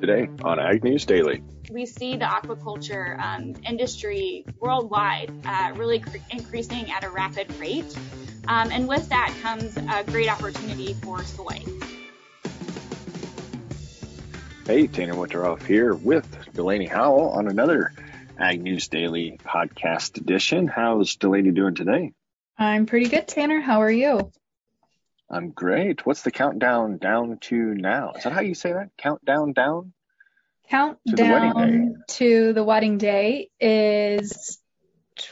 Today 0.00 0.28
on 0.42 0.58
Ag 0.58 0.82
News 0.82 1.04
Daily. 1.04 1.42
We 1.70 1.84
see 1.84 2.16
the 2.16 2.24
aquaculture 2.24 3.20
um, 3.20 3.54
industry 3.68 4.46
worldwide 4.58 5.30
uh, 5.44 5.74
really 5.76 6.00
cr- 6.00 6.16
increasing 6.30 6.90
at 6.90 7.04
a 7.04 7.10
rapid 7.10 7.54
rate. 7.58 7.94
Um, 8.48 8.70
and 8.72 8.88
with 8.88 9.08
that 9.10 9.36
comes 9.42 9.76
a 9.76 10.02
great 10.04 10.32
opportunity 10.32 10.94
for 10.94 11.22
soy. 11.22 11.62
Hey, 14.66 14.86
Tanner 14.86 15.14
Winterhoff 15.14 15.64
here 15.66 15.94
with 15.94 16.26
Delaney 16.54 16.86
Howell 16.86 17.30
on 17.30 17.48
another 17.48 17.92
Ag 18.38 18.62
News 18.62 18.88
Daily 18.88 19.38
podcast 19.44 20.16
edition. 20.16 20.66
How's 20.66 21.16
Delaney 21.16 21.50
doing 21.50 21.74
today? 21.74 22.12
I'm 22.56 22.86
pretty 22.86 23.08
good, 23.08 23.28
Tanner. 23.28 23.60
How 23.60 23.82
are 23.82 23.90
you? 23.90 24.32
I'm 25.30 25.50
great. 25.50 26.04
What's 26.04 26.22
the 26.22 26.32
countdown 26.32 26.98
down 26.98 27.38
to 27.42 27.56
now? 27.56 28.12
Is 28.16 28.24
that 28.24 28.32
how 28.32 28.40
you 28.40 28.54
say 28.54 28.72
that? 28.72 28.90
Countdown 28.98 29.52
down? 29.52 29.92
Countdown 30.68 31.94
to, 32.08 32.48
to 32.48 32.52
the 32.52 32.64
wedding 32.64 32.98
day 32.98 33.50
is 33.60 34.58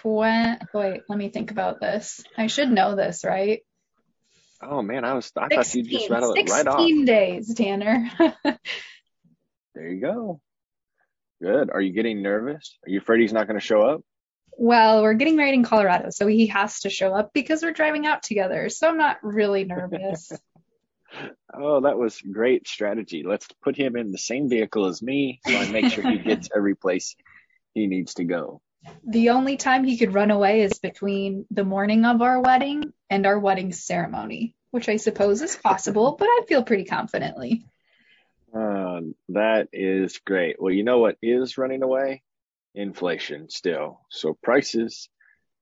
20. 0.03 0.59
Wait, 0.73 1.01
let 1.09 1.19
me 1.19 1.31
think 1.31 1.51
about 1.51 1.81
this. 1.81 2.23
I 2.37 2.47
should 2.47 2.71
know 2.71 2.95
this, 2.95 3.25
right? 3.25 3.63
Oh 4.63 4.83
man, 4.83 5.05
I 5.05 5.15
was 5.15 5.33
I 5.37 5.49
16, 5.49 5.57
thought 5.57 5.75
you 5.75 5.99
just 5.99 6.11
rattled 6.11 6.39
it 6.39 6.51
right 6.51 6.67
off. 6.67 6.81
16 6.81 7.05
days, 7.05 7.55
Tanner. 7.55 8.11
there 9.75 9.89
you 9.89 10.01
go. 10.01 10.41
Good. 11.41 11.71
Are 11.71 11.81
you 11.81 11.93
getting 11.93 12.23
nervous? 12.23 12.77
Are 12.85 12.91
you 12.91 12.99
afraid 12.99 13.21
he's 13.21 13.33
not 13.33 13.47
going 13.47 13.59
to 13.59 13.65
show 13.65 13.83
up? 13.83 14.03
Well, 14.61 15.03
we're 15.03 15.15
getting 15.15 15.37
married 15.37 15.55
in 15.55 15.63
Colorado, 15.63 16.11
so 16.11 16.27
he 16.27 16.49
has 16.49 16.81
to 16.81 16.91
show 16.91 17.15
up 17.15 17.33
because 17.33 17.63
we're 17.63 17.73
driving 17.73 18.07
out 18.07 18.25
together. 18.25 18.69
So 18.71 18.89
I'm 18.89 18.99
not 18.99 19.19
really 19.23 19.63
nervous. 19.63 20.33
oh, 21.55 21.83
that 21.83 21.97
was 21.97 22.21
great 22.21 22.67
strategy. 22.67 23.23
Let's 23.25 23.47
put 23.63 23.77
him 23.77 23.95
in 23.95 24.11
the 24.11 24.19
same 24.19 24.49
vehicle 24.49 24.87
as 24.87 25.01
me 25.01 25.39
so 25.47 25.57
I 25.57 25.71
make 25.71 25.93
sure 25.93 26.03
he 26.03 26.19
gets 26.25 26.49
every 26.55 26.75
place 26.75 27.15
he 27.73 27.87
needs 27.87 28.15
to 28.15 28.25
go. 28.25 28.61
The 29.07 29.31
only 29.31 29.59
time 29.59 29.85
he 29.85 29.97
could 29.97 30.13
run 30.13 30.33
away 30.33 30.63
is 30.63 30.81
between 30.81 31.47
the 31.53 31.65
morning 31.65 32.05
of 32.05 32.21
our 32.21 32.41
wedding 32.41 32.93
and 33.09 33.27
our 33.27 33.39
wedding 33.39 33.73
ceremony, 33.73 34.57
which 34.73 34.89
I 34.89 34.97
suppose 34.97 35.41
is 35.41 35.55
possible, 35.55 36.17
but 36.19 36.27
I 36.27 36.43
feel 36.49 36.65
pretty 36.65 36.85
confidently. 36.85 37.65
Uh, 38.53 39.03
that 39.29 39.69
is 39.73 40.19
great. 40.19 40.61
Well, 40.61 40.73
you 40.73 40.83
know 40.83 40.99
what 40.99 41.17
is 41.23 41.59
running 41.59 41.85
away? 41.85 42.23
Inflation 42.79 43.51
still. 43.51 44.01
So 44.09 44.39
prices 44.43 45.09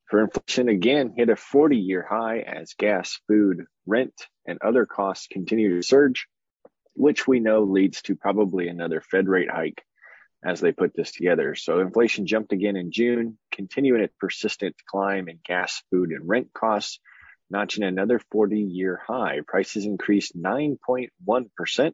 for 0.09 0.23
inflation 0.23 0.69
again 0.69 1.15
hit 1.17 1.31
a 1.31 1.37
40 1.37 1.77
year 1.79 2.07
high 2.09 2.41
as 2.41 2.75
gas, 2.79 3.19
food, 3.27 3.65
rent, 3.87 4.15
and 4.47 4.59
other 4.63 4.87
costs 4.87 5.27
continue 5.27 5.77
to 5.77 5.83
surge, 5.83 6.29
which 6.95 7.27
we 7.27 7.41
know 7.41 7.65
leads 7.65 8.03
to 8.03 8.17
probably 8.17 8.69
another 8.69 9.01
Fed 9.01 9.29
rate 9.29 9.51
hike 9.51 9.83
as 10.45 10.61
they 10.61 10.73
put 10.73 10.95
this 10.95 11.11
together. 11.13 11.55
So 11.55 11.81
inflation 11.81 12.27
jumped 12.27 12.53
again 12.53 12.77
in 12.77 12.93
June, 12.93 13.39
continuing 13.51 14.03
its 14.03 14.15
persistent 14.21 14.77
climb 14.87 15.29
in 15.29 15.41
gas, 15.45 15.83
food, 15.91 16.11
and 16.11 16.29
rent 16.29 16.53
costs, 16.53 17.01
notching 17.51 17.83
another 17.83 18.21
40 18.31 18.61
year 18.61 19.01
high. 19.07 19.41
Prices 19.47 19.87
increased 19.87 20.37
9.1% 20.37 21.93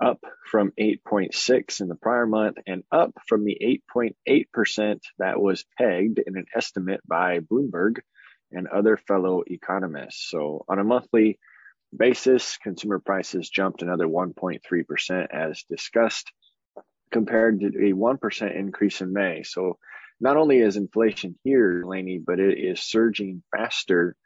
up 0.00 0.20
from 0.50 0.72
8.6 0.80 1.80
in 1.80 1.88
the 1.88 1.94
prior 1.94 2.26
month 2.26 2.56
and 2.66 2.82
up 2.90 3.12
from 3.28 3.44
the 3.44 3.80
8.8% 3.94 5.00
that 5.18 5.40
was 5.40 5.64
pegged 5.78 6.18
in 6.24 6.36
an 6.36 6.46
estimate 6.54 7.00
by 7.06 7.40
Bloomberg 7.40 7.98
and 8.52 8.66
other 8.66 8.96
fellow 8.96 9.42
economists. 9.46 10.28
So 10.30 10.64
on 10.68 10.78
a 10.78 10.84
monthly 10.84 11.38
basis, 11.96 12.56
consumer 12.62 12.98
prices 12.98 13.50
jumped 13.50 13.82
another 13.82 14.06
1.3% 14.06 15.26
as 15.30 15.64
discussed 15.68 16.32
compared 17.10 17.60
to 17.60 17.66
a 17.66 17.92
1% 17.92 18.56
increase 18.56 19.00
in 19.00 19.12
May. 19.12 19.42
So 19.42 19.78
not 20.20 20.36
only 20.36 20.58
is 20.58 20.76
inflation 20.76 21.38
here, 21.44 21.82
Laney, 21.84 22.18
but 22.18 22.38
it 22.38 22.58
is 22.58 22.82
surging 22.82 23.42
faster 23.56 24.16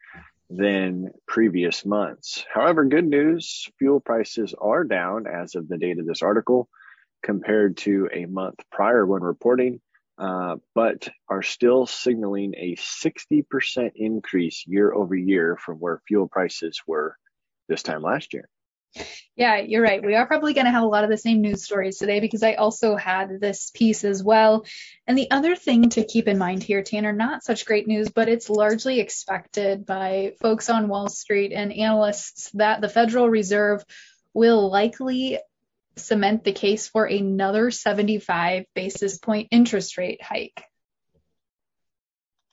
than 0.50 1.10
previous 1.26 1.84
months. 1.84 2.44
However, 2.52 2.84
good 2.84 3.06
news, 3.06 3.68
fuel 3.78 4.00
prices 4.00 4.54
are 4.60 4.84
down 4.84 5.26
as 5.26 5.54
of 5.54 5.68
the 5.68 5.78
date 5.78 5.98
of 5.98 6.06
this 6.06 6.22
article 6.22 6.68
compared 7.22 7.78
to 7.78 8.08
a 8.12 8.26
month 8.26 8.60
prior 8.70 9.06
when 9.06 9.22
reporting, 9.22 9.80
uh, 10.18 10.56
but 10.74 11.08
are 11.28 11.42
still 11.42 11.86
signaling 11.86 12.54
a 12.56 12.76
60% 12.76 13.92
increase 13.96 14.64
year 14.66 14.92
over 14.92 15.14
year 15.14 15.56
from 15.56 15.78
where 15.78 16.02
fuel 16.06 16.28
prices 16.28 16.80
were 16.86 17.16
this 17.68 17.82
time 17.82 18.02
last 18.02 18.34
year. 18.34 18.48
Yeah, 19.36 19.56
you're 19.56 19.82
right. 19.82 20.04
We 20.04 20.14
are 20.14 20.26
probably 20.26 20.54
going 20.54 20.66
to 20.66 20.70
have 20.70 20.84
a 20.84 20.88
lot 20.88 21.02
of 21.02 21.10
the 21.10 21.16
same 21.16 21.40
news 21.40 21.64
stories 21.64 21.98
today 21.98 22.20
because 22.20 22.44
I 22.44 22.54
also 22.54 22.94
had 22.94 23.40
this 23.40 23.72
piece 23.74 24.04
as 24.04 24.22
well. 24.22 24.64
And 25.06 25.18
the 25.18 25.30
other 25.30 25.56
thing 25.56 25.88
to 25.90 26.04
keep 26.04 26.28
in 26.28 26.38
mind 26.38 26.62
here, 26.62 26.82
Tanner, 26.82 27.12
not 27.12 27.42
such 27.42 27.66
great 27.66 27.88
news, 27.88 28.10
but 28.10 28.28
it's 28.28 28.48
largely 28.48 29.00
expected 29.00 29.84
by 29.86 30.34
folks 30.40 30.70
on 30.70 30.88
Wall 30.88 31.08
Street 31.08 31.52
and 31.52 31.72
analysts 31.72 32.50
that 32.52 32.80
the 32.80 32.88
Federal 32.88 33.28
Reserve 33.28 33.84
will 34.34 34.70
likely 34.70 35.38
cement 35.96 36.44
the 36.44 36.52
case 36.52 36.88
for 36.88 37.04
another 37.04 37.70
75 37.70 38.64
basis 38.74 39.18
point 39.18 39.48
interest 39.50 39.98
rate 39.98 40.22
hike. 40.22 40.62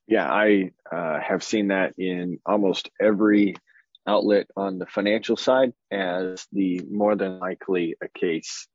Yeah, 0.08 0.30
I 0.30 0.72
uh, 0.92 1.20
have 1.20 1.44
seen 1.44 1.70
that 1.70 1.94
in 1.98 2.40
almost 2.46 2.90
every 3.00 3.56
outlet 4.08 4.48
on 4.56 4.80
the 4.80 4.86
financial 4.86 5.38
side 5.38 5.74
as 5.92 6.48
the 6.52 6.82
more 6.90 7.16
than 7.16 7.40
likely 7.40 7.96
a 8.02 8.08
case 8.08 8.68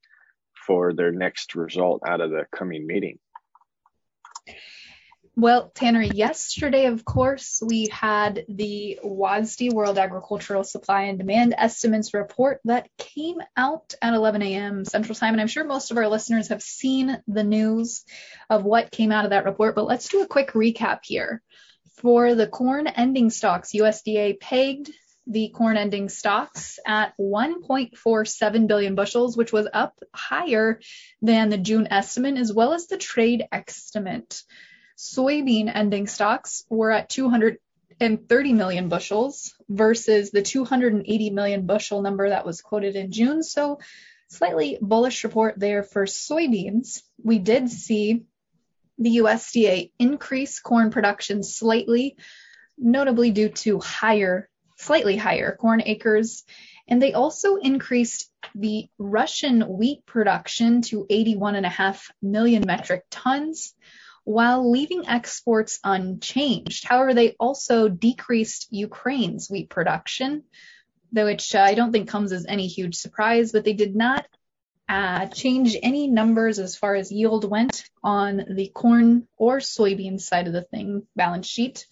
for 0.65 0.93
their 0.93 1.11
next 1.11 1.55
result 1.55 2.01
out 2.07 2.21
of 2.21 2.31
the 2.31 2.45
coming 2.51 2.85
meeting. 2.85 3.19
Well, 5.39 5.71
Tanner, 5.75 6.01
yesterday, 6.01 6.87
of 6.87 7.05
course, 7.05 7.61
we 7.63 7.89
had 7.91 8.43
the 8.49 8.99
WASDE 9.03 9.71
World 9.71 9.99
Agricultural 9.99 10.63
Supply 10.63 11.03
and 11.03 11.19
Demand 11.19 11.53
Estimates 11.55 12.15
report 12.15 12.59
that 12.65 12.89
came 12.97 13.37
out 13.55 13.93
at 14.01 14.15
11 14.15 14.41
a.m. 14.41 14.83
Central 14.83 15.13
Time. 15.13 15.35
And 15.35 15.41
I'm 15.41 15.47
sure 15.47 15.63
most 15.63 15.91
of 15.91 15.97
our 15.97 16.07
listeners 16.07 16.47
have 16.47 16.63
seen 16.63 17.21
the 17.27 17.43
news 17.43 18.03
of 18.49 18.63
what 18.63 18.89
came 18.89 19.11
out 19.11 19.25
of 19.25 19.29
that 19.29 19.45
report, 19.45 19.75
but 19.75 19.85
let's 19.85 20.09
do 20.09 20.23
a 20.23 20.27
quick 20.27 20.53
recap 20.53 21.01
here. 21.03 21.43
For 22.01 22.33
the 22.33 22.47
corn 22.47 22.87
ending 22.87 23.29
stocks, 23.29 23.73
USDA 23.73 24.39
pegged 24.39 24.91
the 25.29 25.49
corn 25.49 25.77
ending 25.77 26.09
stocks 26.09 26.79
at 26.85 27.13
1.47 27.19 28.67
billion 28.67 28.95
bushels, 28.95 29.35
which 29.35 29.51
was 29.51 29.67
up 29.71 29.99
higher 30.13 30.79
than 31.21 31.49
the 31.49 31.57
June 31.57 31.87
estimate, 31.91 32.37
as 32.37 32.53
well 32.53 32.73
as 32.73 32.87
the 32.87 32.97
trade 32.97 33.45
estimate. 33.51 34.41
Soybean 34.97 35.69
ending 35.73 36.07
stocks 36.07 36.63
were 36.69 36.91
at 36.91 37.09
230 37.09 38.53
million 38.53 38.89
bushels 38.89 39.53
versus 39.69 40.31
the 40.31 40.41
280 40.41 41.29
million 41.31 41.65
bushel 41.65 42.01
number 42.01 42.29
that 42.29 42.45
was 42.45 42.61
quoted 42.61 42.95
in 42.95 43.11
June. 43.11 43.43
So, 43.43 43.79
slightly 44.29 44.77
bullish 44.81 45.23
report 45.23 45.59
there 45.59 45.83
for 45.83 46.05
soybeans. 46.05 47.01
We 47.23 47.39
did 47.39 47.69
see 47.69 48.23
the 48.97 49.17
USDA 49.17 49.91
increase 49.99 50.59
corn 50.59 50.89
production 50.89 51.43
slightly, 51.43 52.17
notably 52.77 53.31
due 53.31 53.49
to 53.49 53.79
higher 53.79 54.49
slightly 54.77 55.17
higher 55.17 55.55
corn 55.59 55.81
acres. 55.85 56.43
And 56.87 57.01
they 57.01 57.13
also 57.13 57.57
increased 57.57 58.31
the 58.55 58.87
Russian 58.97 59.61
wheat 59.61 60.05
production 60.05 60.81
to 60.83 61.05
81.5 61.09 62.09
million 62.21 62.63
metric 62.65 63.03
tons 63.09 63.73
while 64.23 64.69
leaving 64.69 65.07
exports 65.07 65.79
unchanged. 65.83 66.85
However, 66.85 67.13
they 67.13 67.35
also 67.39 67.87
decreased 67.87 68.67
Ukraine's 68.71 69.49
wheat 69.49 69.69
production, 69.69 70.43
which 71.11 71.55
I 71.55 71.73
don't 71.73 71.91
think 71.91 72.09
comes 72.09 72.31
as 72.31 72.45
any 72.45 72.67
huge 72.67 72.95
surprise, 72.95 73.51
but 73.51 73.63
they 73.63 73.73
did 73.73 73.95
not 73.95 74.25
uh, 74.89 75.27
change 75.27 75.75
any 75.81 76.07
numbers 76.07 76.59
as 76.59 76.75
far 76.75 76.95
as 76.95 77.11
yield 77.11 77.49
went 77.49 77.89
on 78.03 78.45
the 78.49 78.67
corn 78.73 79.27
or 79.37 79.57
soybean 79.57 80.19
side 80.19 80.47
of 80.47 80.53
the 80.53 80.61
thing 80.61 81.05
balance 81.15 81.47
sheet. 81.47 81.85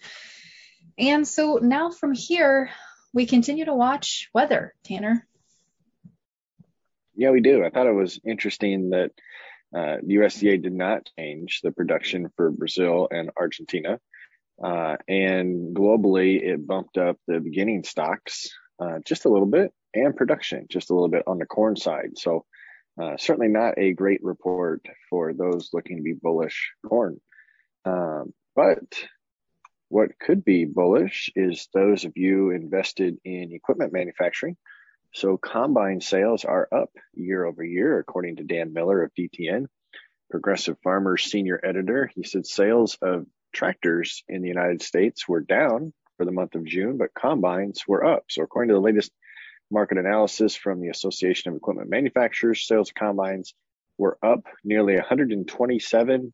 And 0.97 1.27
so 1.27 1.59
now 1.61 1.91
from 1.91 2.13
here, 2.13 2.69
we 3.15 3.25
continue 3.25 3.63
to 3.63 3.73
watch 3.73 4.29
weather, 4.33 4.75
Tanner. 4.83 5.25
Yeah, 7.15 7.31
we 7.31 7.39
do. 7.39 7.63
I 7.63 7.69
thought 7.69 7.87
it 7.87 7.93
was 7.93 8.19
interesting 8.25 8.89
that 8.89 9.11
uh, 9.73 9.97
USDA 10.05 10.61
did 10.61 10.73
not 10.73 11.09
change 11.17 11.61
the 11.63 11.71
production 11.71 12.29
for 12.35 12.51
Brazil 12.51 13.07
and 13.09 13.31
Argentina. 13.37 14.01
Uh, 14.61 14.97
and 15.07 15.73
globally, 15.73 16.43
it 16.43 16.67
bumped 16.67 16.97
up 16.97 17.17
the 17.25 17.39
beginning 17.39 17.85
stocks 17.85 18.49
uh, 18.79 18.99
just 19.05 19.23
a 19.23 19.29
little 19.29 19.47
bit 19.47 19.73
and 19.93 20.15
production 20.15 20.65
just 20.69 20.89
a 20.89 20.93
little 20.93 21.07
bit 21.07 21.23
on 21.25 21.39
the 21.39 21.45
corn 21.45 21.77
side. 21.77 22.17
So, 22.17 22.45
uh, 23.01 23.15
certainly 23.17 23.47
not 23.47 23.77
a 23.77 23.93
great 23.93 24.23
report 24.23 24.85
for 25.09 25.33
those 25.33 25.69
looking 25.71 25.97
to 25.97 26.03
be 26.03 26.13
bullish 26.13 26.73
corn. 26.85 27.19
Um, 27.85 28.33
but 28.55 28.83
what 29.95 30.19
could 30.19 30.43
be 30.43 30.65
bullish 30.65 31.31
is 31.37 31.69
those 31.73 32.03
of 32.03 32.17
you 32.17 32.51
invested 32.51 33.17
in 33.23 33.53
equipment 33.53 33.93
manufacturing, 33.93 34.57
So 35.13 35.37
combine 35.37 36.01
sales 36.01 36.43
are 36.43 36.67
up 36.69 36.89
year 37.13 37.45
over 37.45 37.63
year, 37.63 37.97
according 37.97 38.35
to 38.35 38.43
Dan 38.43 38.73
Miller 38.73 39.03
of 39.03 39.13
DTN, 39.17 39.67
Progressive 40.29 40.75
Farmers 40.83 41.23
senior 41.23 41.61
editor. 41.63 42.11
He 42.13 42.23
said 42.23 42.45
sales 42.45 42.97
of 43.01 43.25
tractors 43.53 44.21
in 44.27 44.41
the 44.41 44.49
United 44.49 44.81
States 44.81 45.29
were 45.29 45.39
down 45.39 45.93
for 46.17 46.25
the 46.25 46.33
month 46.33 46.55
of 46.55 46.65
June, 46.65 46.97
but 46.97 47.13
combines 47.13 47.87
were 47.87 48.03
up. 48.03 48.25
So 48.29 48.43
according 48.43 48.71
to 48.71 48.73
the 48.73 48.81
latest 48.81 49.13
market 49.71 49.97
analysis 49.97 50.57
from 50.57 50.81
the 50.81 50.89
Association 50.89 51.51
of 51.51 51.55
Equipment 51.55 51.89
Manufacturers, 51.89 52.67
sales 52.67 52.89
of 52.89 52.95
combines 52.95 53.53
were 53.97 54.17
up 54.21 54.43
nearly 54.61 54.95
127 54.95 56.33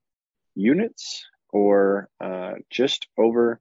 units 0.56 1.28
or 1.52 2.10
uh, 2.20 2.54
just 2.70 3.08
over 3.18 3.60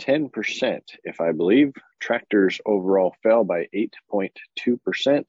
10%, 0.00 0.80
if 1.04 1.20
I 1.20 1.32
believe. 1.32 1.72
Tractors 2.00 2.60
overall 2.64 3.14
fell 3.22 3.44
by 3.44 3.68
8.2%, 3.74 5.24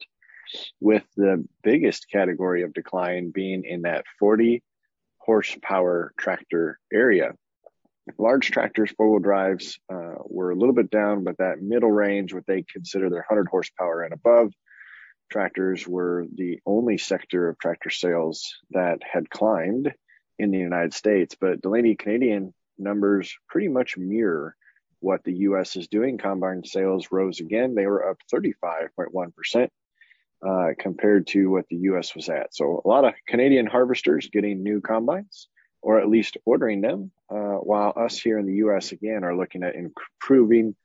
with 0.80 1.04
the 1.16 1.46
biggest 1.64 2.10
category 2.10 2.64
of 2.64 2.74
decline 2.74 3.32
being 3.32 3.64
in 3.66 3.84
that 3.84 4.06
40 4.20 4.64
horsepower 5.18 6.14
tractor 6.18 6.80
area. 6.92 7.34
Large 8.18 8.52
tractors, 8.52 8.92
four 8.92 9.12
wheel 9.12 9.20
drives, 9.20 9.80
uh, 9.92 10.16
were 10.26 10.52
a 10.52 10.56
little 10.56 10.74
bit 10.74 10.90
down, 10.90 11.24
but 11.24 11.38
that 11.38 11.62
middle 11.62 11.92
range, 11.92 12.34
what 12.34 12.48
they 12.48 12.64
consider 12.64 13.10
their 13.10 13.26
100 13.30 13.48
horsepower 13.48 14.02
and 14.02 14.14
above, 14.14 14.52
tractors 15.30 15.88
were 15.88 16.26
the 16.36 16.60
only 16.66 16.98
sector 16.98 17.48
of 17.48 17.60
tractor 17.60 17.90
sales 17.90 18.56
that 18.72 19.00
had 19.04 19.30
climbed 19.30 19.94
in 20.40 20.52
the 20.52 20.58
United 20.58 20.94
States. 20.94 21.36
But 21.40 21.62
Delaney 21.62 21.96
Canadian 21.96 22.54
numbers 22.78 23.36
pretty 23.48 23.68
much 23.68 23.98
mirror 23.98 24.56
what 25.00 25.24
the 25.24 25.34
US 25.34 25.76
is 25.76 25.88
doing. 25.88 26.18
Combine 26.18 26.64
sales 26.64 27.08
rose 27.12 27.40
again. 27.40 27.76
They 27.76 27.88
were 27.88 28.10
up 28.10 28.18
35.1%. 28.34 29.70
Uh, 30.44 30.74
compared 30.80 31.28
to 31.28 31.52
what 31.52 31.68
the 31.70 31.76
US 31.76 32.16
was 32.16 32.28
at. 32.28 32.52
So 32.56 32.82
a 32.84 32.88
lot 32.88 33.06
of 33.06 33.14
Canadian 33.28 33.68
harvesters 33.68 34.28
getting 34.32 34.64
new 34.64 34.82
combines 34.82 35.48
or 35.84 36.00
at 36.00 36.10
least 36.10 36.38
ordering 36.46 36.82
them, 36.82 37.12
uh, 37.30 37.58
while 37.58 37.94
us 37.96 38.18
here 38.18 38.40
in 38.40 38.48
the 38.48 38.56
US 38.56 38.92
again 38.92 39.24
are 39.24 39.36
looking 39.36 39.62
at 39.62 39.76
improving 39.76 40.76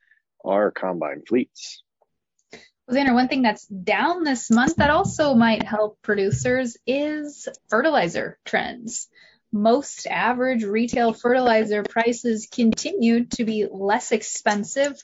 our 0.44 0.70
combine 0.70 1.22
fleets. 1.26 1.82
Well, 2.87 2.96
Tanner, 2.96 3.14
one 3.14 3.28
thing 3.28 3.40
that's 3.40 3.66
down 3.66 4.25
this 4.25 4.50
month 4.50 4.76
that 4.76 4.90
also 4.90 5.34
might 5.34 5.62
help 5.62 6.02
producers 6.02 6.76
is 6.87 7.49
fertilizer 7.69 8.38
trends 8.44 9.08
most 9.56 10.06
average 10.06 10.64
retail 10.64 11.12
fertilizer 11.12 11.82
prices 11.82 12.49
continued 12.50 13.31
to 13.32 13.44
be 13.44 13.67
less 13.70 14.12
expensive 14.12 15.03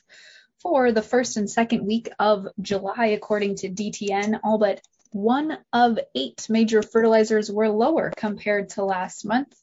for 0.61 0.91
the 0.91 1.01
first 1.01 1.35
and 1.37 1.49
second 1.49 1.85
week 1.85 2.09
of 2.19 2.47
July, 2.61 3.07
according 3.07 3.55
to 3.55 3.69
DTN. 3.69 4.39
All 4.43 4.57
but 4.57 4.81
one 5.11 5.57
of 5.73 5.99
eight 6.15 6.47
major 6.49 6.81
fertilizers 6.81 7.51
were 7.51 7.69
lower 7.69 8.11
compared 8.15 8.69
to 8.69 8.85
last 8.85 9.25
month. 9.25 9.53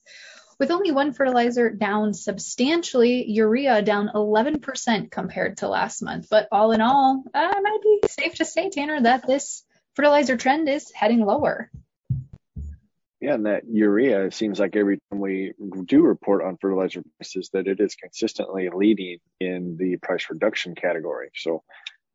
With 0.59 0.71
only 0.71 0.91
one 0.91 1.15
fertilizer 1.15 1.71
down 1.71 2.13
substantially, 2.13 3.25
urea 3.31 3.81
down 3.81 4.11
11% 4.15 5.11
compared 5.11 5.57
to 5.59 5.69
last 5.69 6.03
month. 6.03 6.27
But 6.31 6.49
all 6.53 6.73
in 6.73 6.83
all, 6.83 7.25
uh, 7.33 7.55
it 7.57 7.63
might 7.63 7.81
be 7.83 8.01
safe 8.09 8.35
to 8.35 8.45
say, 8.45 8.69
Tanner, 8.69 9.01
that 9.01 9.27
this 9.27 9.65
fertilizer 9.95 10.37
trend 10.37 10.69
is 10.69 10.93
heading 10.93 11.25
lower. 11.25 11.71
Yeah, 13.21 13.35
and 13.35 13.45
that 13.45 13.65
urea, 13.71 14.25
it 14.25 14.35
seems 14.35 14.59
like 14.59 14.77
every 14.77 14.99
time 15.11 15.21
we 15.21 15.53
do 15.85 16.03
report 16.03 16.43
on 16.43 16.57
fertilizer 16.57 17.03
prices, 17.19 17.51
that 17.53 17.67
it 17.67 17.79
is 17.79 17.95
consistently 17.95 18.71
leading 18.73 19.19
in 19.41 19.77
the 19.79 19.97
price 19.99 20.27
reduction 20.31 20.75
category. 20.75 21.31
So, 21.35 21.63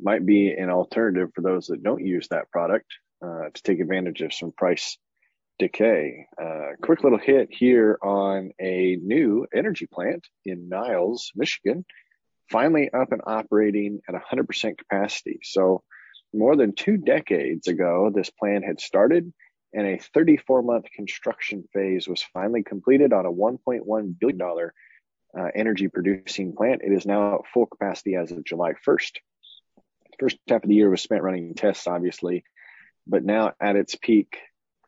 might 0.02 0.26
be 0.26 0.52
an 0.52 0.70
alternative 0.70 1.30
for 1.34 1.42
those 1.42 1.68
that 1.68 1.84
don't 1.84 2.06
use 2.06 2.28
that 2.30 2.50
product 2.52 2.88
uh, 3.24 3.50
to 3.54 3.64
take 3.64 3.80
advantage 3.80 4.22
of 4.22 4.34
some 4.34 4.52
price 4.52 4.98
decay. 5.60 6.26
Uh, 6.42 6.72
quick 6.82 7.04
little 7.04 7.20
hit 7.20 7.50
here 7.52 7.98
on 8.02 8.52
a 8.60 8.98
new 9.02 9.46
energy 9.54 9.86
plant 9.86 10.28
in 10.44 10.68
Niles, 10.70 11.32
Michigan, 11.36 11.86
finally 12.52 12.90
up 12.92 13.12
and 13.12 13.22
operating 13.26 14.02
at 14.10 14.16
100% 14.16 14.78
capacity. 14.78 15.40
So, 15.44 15.84
more 16.34 16.56
than 16.56 16.74
two 16.74 16.98
decades 16.98 17.68
ago, 17.68 18.12
this 18.14 18.32
plant 18.32 18.66
had 18.66 18.82
started 18.82 19.32
and 19.76 19.86
a 19.86 19.98
34 19.98 20.62
month 20.64 20.86
construction 20.96 21.68
phase 21.74 22.08
was 22.08 22.24
finally 22.34 22.64
completed 22.64 23.12
on 23.12 23.26
a 23.26 23.32
$1.1 23.32 24.20
billion 24.20 24.42
uh, 25.38 25.48
energy 25.54 25.90
producing 25.90 26.56
plant. 26.56 26.82
It 26.82 26.94
is 26.94 27.06
now 27.06 27.36
at 27.36 27.48
full 27.54 27.66
capacity 27.66 28.16
as 28.16 28.32
of 28.32 28.46
July 28.46 28.72
1st. 28.88 29.12
The 29.76 30.18
first 30.18 30.38
half 30.48 30.64
of 30.64 30.70
the 30.70 30.76
year 30.76 30.90
was 30.90 31.02
spent 31.02 31.24
running 31.24 31.54
tests, 31.56 31.88
obviously, 31.88 32.46
but 33.06 33.26
now 33.26 33.52
at 33.60 33.76
its 33.76 33.96
peak, 33.96 34.38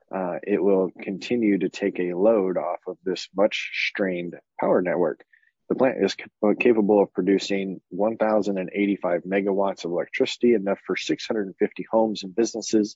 uh, 0.10 0.38
it 0.42 0.64
will 0.64 0.90
continue 1.02 1.58
to 1.58 1.68
take 1.68 2.00
a 2.00 2.14
load 2.14 2.58
off 2.58 2.80
of 2.88 2.98
this 3.04 3.28
much 3.36 3.72
strained 3.90 4.36
power 4.58 4.82
network. 4.82 5.26
The 5.68 5.76
plant 5.76 5.98
is 6.02 6.16
capable 6.62 7.04
of 7.04 7.12
producing 7.12 7.82
1,085 7.90 9.24
megawatts 9.24 9.84
of 9.84 9.92
electricity, 9.92 10.54
enough 10.54 10.80
for 10.88 10.96
650 10.96 11.86
homes 11.92 12.24
and 12.24 12.34
businesses 12.34 12.96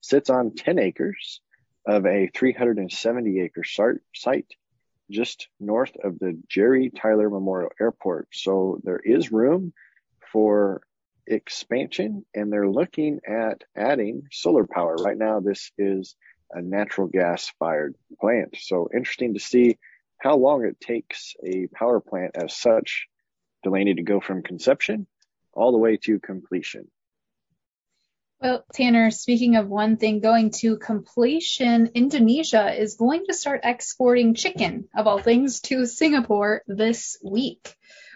sits 0.00 0.30
on 0.30 0.54
10 0.54 0.78
acres 0.78 1.40
of 1.86 2.06
a 2.06 2.28
370 2.34 3.40
acre 3.40 3.64
site 3.64 4.46
just 5.10 5.48
north 5.58 5.96
of 6.04 6.18
the 6.18 6.38
Jerry 6.48 6.90
Tyler 6.90 7.30
Memorial 7.30 7.70
Airport. 7.80 8.28
So 8.32 8.80
there 8.84 9.00
is 9.02 9.32
room 9.32 9.72
for 10.32 10.82
expansion 11.26 12.24
and 12.34 12.52
they're 12.52 12.68
looking 12.68 13.20
at 13.26 13.64
adding 13.76 14.24
solar 14.30 14.66
power. 14.66 14.96
Right 14.96 15.16
now, 15.16 15.40
this 15.40 15.70
is 15.78 16.14
a 16.50 16.60
natural 16.60 17.06
gas 17.06 17.50
fired 17.58 17.94
plant. 18.20 18.56
So 18.58 18.88
interesting 18.94 19.34
to 19.34 19.40
see 19.40 19.78
how 20.18 20.36
long 20.36 20.64
it 20.64 20.80
takes 20.80 21.34
a 21.44 21.68
power 21.68 22.00
plant 22.00 22.32
as 22.34 22.56
such, 22.56 23.06
Delaney, 23.62 23.94
to 23.94 24.02
go 24.02 24.20
from 24.20 24.42
conception 24.42 25.06
all 25.52 25.72
the 25.72 25.78
way 25.78 25.96
to 25.96 26.20
completion. 26.20 26.88
Well, 28.40 28.64
Tanner, 28.72 29.10
speaking 29.10 29.56
of 29.56 29.68
one 29.68 29.96
thing 29.96 30.20
going 30.20 30.50
to 30.60 30.76
completion, 30.76 31.90
Indonesia 31.94 32.72
is 32.72 32.94
going 32.94 33.24
to 33.26 33.34
start 33.34 33.62
exporting 33.64 34.34
chicken, 34.34 34.88
of 34.96 35.08
all 35.08 35.20
things, 35.20 35.60
to 35.62 35.86
Singapore 35.86 36.62
this 36.68 37.18
week, 37.20 37.74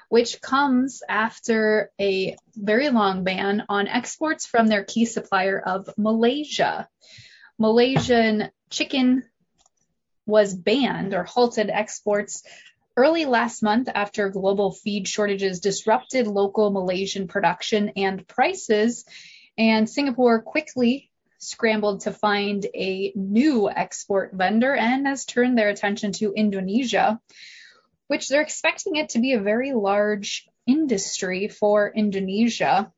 which 0.08 0.40
comes 0.40 1.02
after 1.08 1.90
a 2.00 2.36
very 2.54 2.90
long 2.90 3.24
ban 3.24 3.64
on 3.68 3.88
exports 3.88 4.46
from 4.46 4.68
their 4.68 4.84
key 4.84 5.06
supplier 5.06 5.58
of 5.58 5.90
Malaysia. 5.98 6.88
Malaysian 7.58 8.48
chicken 8.70 9.24
was 10.24 10.54
banned 10.54 11.14
or 11.14 11.24
halted 11.24 11.68
exports 11.68 12.44
early 12.96 13.24
last 13.24 13.60
month 13.60 13.88
after 13.92 14.28
global 14.28 14.70
feed 14.70 15.08
shortages 15.08 15.58
disrupted 15.58 16.28
local 16.28 16.70
Malaysian 16.70 17.26
production 17.26 17.90
and 17.96 18.28
prices 18.28 19.04
and 19.58 19.88
Singapore 19.88 20.42
quickly 20.42 21.10
scrambled 21.38 22.02
to 22.02 22.12
find 22.12 22.64
a 22.74 23.12
new 23.16 23.68
export 23.68 24.32
vendor 24.32 24.74
and 24.74 25.06
has 25.06 25.24
turned 25.24 25.58
their 25.58 25.68
attention 25.68 26.12
to 26.12 26.32
Indonesia, 26.32 27.20
which 28.06 28.28
they're 28.28 28.42
expecting 28.42 28.96
it 28.96 29.10
to 29.10 29.18
be 29.18 29.32
a 29.32 29.40
very 29.40 29.72
large 29.72 30.48
industry 30.66 31.48
for 31.48 31.92
Indonesia. 31.94 32.92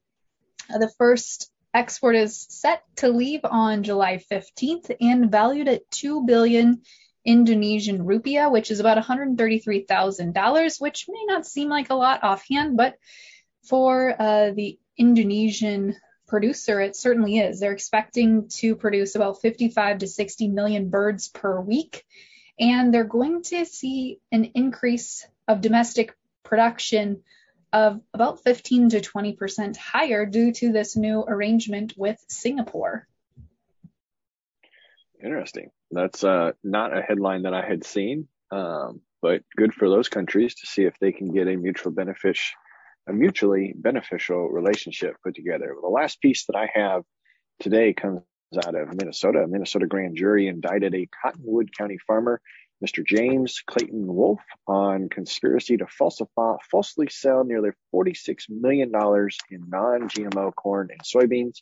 Uh, 0.73 0.79
the 0.79 0.93
first 0.99 1.51
export 1.73 2.17
is 2.17 2.47
set 2.51 2.83
to 2.97 3.09
leave 3.09 3.41
on 3.45 3.83
July 3.83 4.23
15th 4.31 4.95
and 5.01 5.31
valued 5.31 5.69
at 5.69 5.91
2 5.91 6.25
billion 6.27 6.83
Indonesian 7.25 8.05
rupiah, 8.05 8.53
which 8.53 8.71
is 8.71 8.81
about 8.81 9.03
$133,000, 9.03 10.81
which 10.81 11.07
may 11.09 11.25
not 11.27 11.47
seem 11.47 11.69
like 11.71 11.91
a 11.91 11.95
lot 11.95 12.23
offhand, 12.23 12.77
but 12.77 12.97
for 13.67 14.15
uh, 14.21 14.51
the 14.51 14.79
Indonesian 14.99 15.97
producer, 16.35 16.81
it 16.81 16.97
certainly 16.97 17.39
is. 17.39 17.61
They're 17.61 17.71
expecting 17.71 18.49
to 18.55 18.75
produce 18.75 19.15
about 19.15 19.41
55 19.41 19.99
to 19.99 20.09
60 20.09 20.49
million 20.49 20.91
birds 20.91 21.29
per 21.29 21.61
week, 21.61 22.05
and 22.59 22.93
they're 22.93 23.05
going 23.05 23.45
to 23.45 23.65
see 23.65 24.19
an 24.33 24.47
increase 24.57 25.25
of 25.47 25.61
domestic 25.61 26.17
production 26.43 27.23
of 27.73 28.01
about 28.13 28.43
15 28.43 28.89
to 28.89 29.01
20 29.01 29.35
percent 29.35 29.77
higher 29.77 30.27
due 30.27 30.51
to 30.55 30.73
this 30.73 30.97
new 30.97 31.21
arrangement 31.21 31.95
with 31.97 32.19
Singapore. 32.27 33.07
Interesting. 35.23 35.71
That's 35.93 36.25
uh, 36.25 36.51
not 36.65 36.99
a 36.99 37.01
headline 37.01 37.43
that 37.43 37.55
I 37.55 37.65
had 37.65 37.85
seen, 37.85 38.27
um, 38.51 39.03
but 39.23 39.43
good 39.57 39.73
for 39.73 39.89
those 39.89 40.09
countries 40.09 40.57
to 40.57 40.67
see 40.67 40.83
if 40.83 40.99
they 40.99 41.13
can 41.13 41.33
get 41.33 41.47
a 41.47 41.55
mutual 41.55 41.93
benefit 41.93 42.41
a 43.07 43.13
mutually 43.13 43.75
beneficial 43.77 44.49
relationship 44.49 45.17
put 45.23 45.35
together. 45.35 45.75
The 45.81 45.89
last 45.89 46.21
piece 46.21 46.47
that 46.47 46.57
I 46.57 46.71
have 46.75 47.03
today 47.61 47.93
comes 47.93 48.23
out 48.65 48.75
of 48.75 48.95
Minnesota. 48.95 49.41
A 49.41 49.49
Minnesota 49.49 49.87
grand 49.87 50.17
jury 50.17 50.49
indicted 50.49 50.95
a 50.95 51.09
Cottonwood 51.23 51.77
County 51.77 51.99
farmer, 52.07 52.41
Mr. 52.85 53.05
James 53.05 53.63
Clayton 53.67 54.07
Wolf, 54.07 54.41
on 54.67 55.09
conspiracy 55.09 55.77
to 55.77 55.87
falsify, 55.87 56.57
falsely 56.71 57.09
sell 57.11 57.45
nearly 57.45 57.71
$46 57.95 58.49
million 58.49 58.89
in 59.51 59.71
non 59.71 60.09
GMO 60.09 60.55
corn 60.55 60.89
and 60.91 61.01
soybeans 61.03 61.59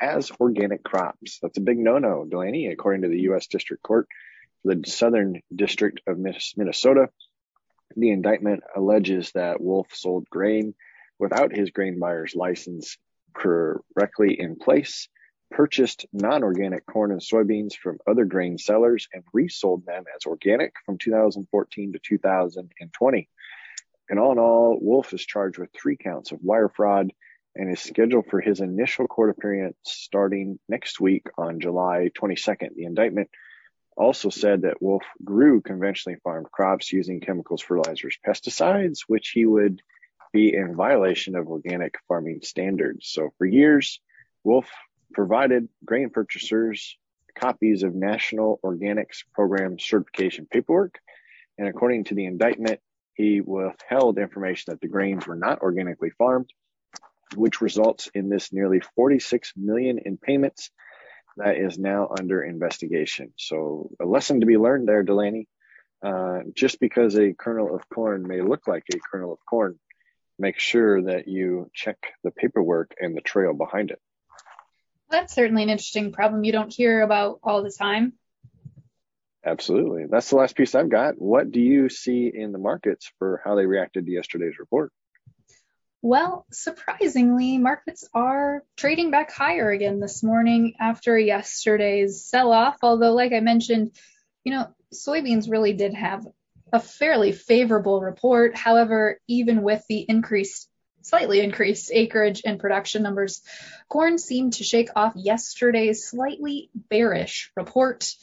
as 0.00 0.30
organic 0.40 0.82
crops. 0.82 1.38
That's 1.42 1.58
a 1.58 1.62
big 1.62 1.78
no-no, 1.78 2.24
Delaney, 2.24 2.68
according 2.68 3.02
to 3.02 3.08
the 3.08 3.20
U.S. 3.22 3.46
District 3.46 3.82
Court 3.82 4.08
for 4.62 4.74
the 4.74 4.90
Southern 4.90 5.42
District 5.54 6.00
of 6.06 6.18
Minnesota. 6.18 7.10
The 7.96 8.10
indictment 8.10 8.62
alleges 8.76 9.32
that 9.32 9.60
Wolf 9.60 9.88
sold 9.94 10.28
grain 10.30 10.74
without 11.18 11.54
his 11.54 11.70
grain 11.70 11.98
buyer's 11.98 12.34
license 12.34 12.96
correctly 13.34 14.38
in 14.38 14.56
place, 14.56 15.08
purchased 15.50 16.06
non-organic 16.12 16.86
corn 16.86 17.10
and 17.10 17.20
soybeans 17.20 17.74
from 17.74 17.98
other 18.06 18.24
grain 18.24 18.58
sellers, 18.58 19.08
and 19.12 19.22
resold 19.32 19.84
them 19.86 20.04
as 20.14 20.26
organic 20.26 20.74
from 20.86 20.98
2014 20.98 21.92
to 21.92 21.98
2020. 21.98 23.28
And 24.08 24.18
all 24.18 24.32
in 24.32 24.38
all, 24.38 24.78
Wolf 24.80 25.12
is 25.12 25.24
charged 25.24 25.58
with 25.58 25.70
three 25.72 25.96
counts 25.96 26.32
of 26.32 26.42
wire 26.42 26.68
fraud 26.68 27.12
and 27.54 27.70
is 27.70 27.80
scheduled 27.80 28.26
for 28.26 28.40
his 28.40 28.60
initial 28.60 29.06
court 29.06 29.30
appearance 29.30 29.76
starting 29.82 30.58
next 30.68 31.00
week 31.00 31.26
on 31.36 31.60
July 31.60 32.10
22nd. 32.16 32.74
The 32.74 32.84
indictment 32.84 33.28
also 34.00 34.30
said 34.30 34.62
that 34.62 34.80
Wolf 34.80 35.02
grew 35.22 35.60
conventionally 35.60 36.18
farmed 36.24 36.50
crops 36.50 36.90
using 36.90 37.20
chemicals, 37.20 37.60
fertilizers, 37.60 38.16
pesticides, 38.26 39.00
which 39.06 39.28
he 39.28 39.44
would 39.44 39.82
be 40.32 40.54
in 40.54 40.74
violation 40.74 41.36
of 41.36 41.48
organic 41.48 41.96
farming 42.08 42.40
standards. 42.42 43.08
So 43.08 43.28
for 43.36 43.44
years, 43.44 44.00
Wolf 44.42 44.70
provided 45.12 45.68
grain 45.84 46.08
purchasers 46.08 46.96
copies 47.34 47.82
of 47.82 47.94
National 47.94 48.58
Organics 48.64 49.18
Program 49.34 49.78
certification 49.78 50.46
paperwork. 50.50 50.98
And 51.58 51.68
according 51.68 52.04
to 52.04 52.14
the 52.14 52.24
indictment, 52.24 52.80
he 53.14 53.42
withheld 53.42 54.18
information 54.18 54.72
that 54.72 54.80
the 54.80 54.88
grains 54.88 55.26
were 55.26 55.36
not 55.36 55.60
organically 55.60 56.10
farmed, 56.10 56.50
which 57.34 57.60
results 57.60 58.08
in 58.14 58.30
this 58.30 58.50
nearly 58.50 58.80
46 58.96 59.52
million 59.56 59.98
in 59.98 60.16
payments 60.16 60.70
that 61.36 61.56
is 61.56 61.78
now 61.78 62.08
under 62.18 62.42
investigation. 62.42 63.32
So 63.36 63.90
a 64.00 64.04
lesson 64.04 64.40
to 64.40 64.46
be 64.46 64.56
learned 64.56 64.88
there, 64.88 65.02
Delaney. 65.02 65.48
Uh, 66.02 66.40
just 66.54 66.80
because 66.80 67.14
a 67.16 67.34
kernel 67.34 67.74
of 67.74 67.88
corn 67.90 68.26
may 68.26 68.40
look 68.40 68.66
like 68.66 68.84
a 68.94 68.98
kernel 68.98 69.32
of 69.32 69.38
corn, 69.48 69.78
make 70.38 70.58
sure 70.58 71.02
that 71.02 71.28
you 71.28 71.70
check 71.74 71.98
the 72.24 72.30
paperwork 72.30 72.94
and 72.98 73.14
the 73.14 73.20
trail 73.20 73.52
behind 73.52 73.90
it. 73.90 74.00
That's 75.10 75.34
certainly 75.34 75.62
an 75.62 75.68
interesting 75.68 76.12
problem 76.12 76.44
you 76.44 76.52
don't 76.52 76.72
hear 76.72 77.02
about 77.02 77.40
all 77.42 77.62
the 77.62 77.70
time. 77.70 78.14
Absolutely. 79.44 80.04
That's 80.08 80.30
the 80.30 80.36
last 80.36 80.56
piece 80.56 80.74
I've 80.74 80.90
got. 80.90 81.20
What 81.20 81.50
do 81.50 81.60
you 81.60 81.88
see 81.88 82.30
in 82.32 82.52
the 82.52 82.58
markets 82.58 83.10
for 83.18 83.40
how 83.44 83.54
they 83.54 83.66
reacted 83.66 84.06
to 84.06 84.12
yesterday's 84.12 84.58
report? 84.58 84.92
Well, 86.02 86.46
surprisingly, 86.50 87.58
markets 87.58 88.08
are 88.14 88.62
trading 88.76 89.10
back 89.10 89.30
higher 89.30 89.70
again 89.70 90.00
this 90.00 90.22
morning 90.22 90.74
after 90.80 91.18
yesterday's 91.18 92.24
sell 92.24 92.52
off. 92.52 92.78
Although, 92.82 93.12
like 93.12 93.32
I 93.32 93.40
mentioned, 93.40 93.92
you 94.42 94.52
know, 94.52 94.68
soybeans 94.94 95.50
really 95.50 95.74
did 95.74 95.92
have 95.92 96.26
a 96.72 96.80
fairly 96.80 97.32
favorable 97.32 98.00
report. 98.00 98.56
However, 98.56 99.20
even 99.28 99.62
with 99.62 99.84
the 99.88 100.06
increased 100.08 100.70
slightly 101.02 101.40
increased 101.40 101.90
acreage 101.92 102.42
and 102.44 102.60
production 102.60 103.02
numbers. 103.02 103.42
Corn 103.88 104.18
seemed 104.18 104.54
to 104.54 104.64
shake 104.64 104.90
off 104.96 105.14
yesterday's 105.16 106.06
slightly 106.06 106.70
bearish 106.74 107.50
report. 107.56 108.14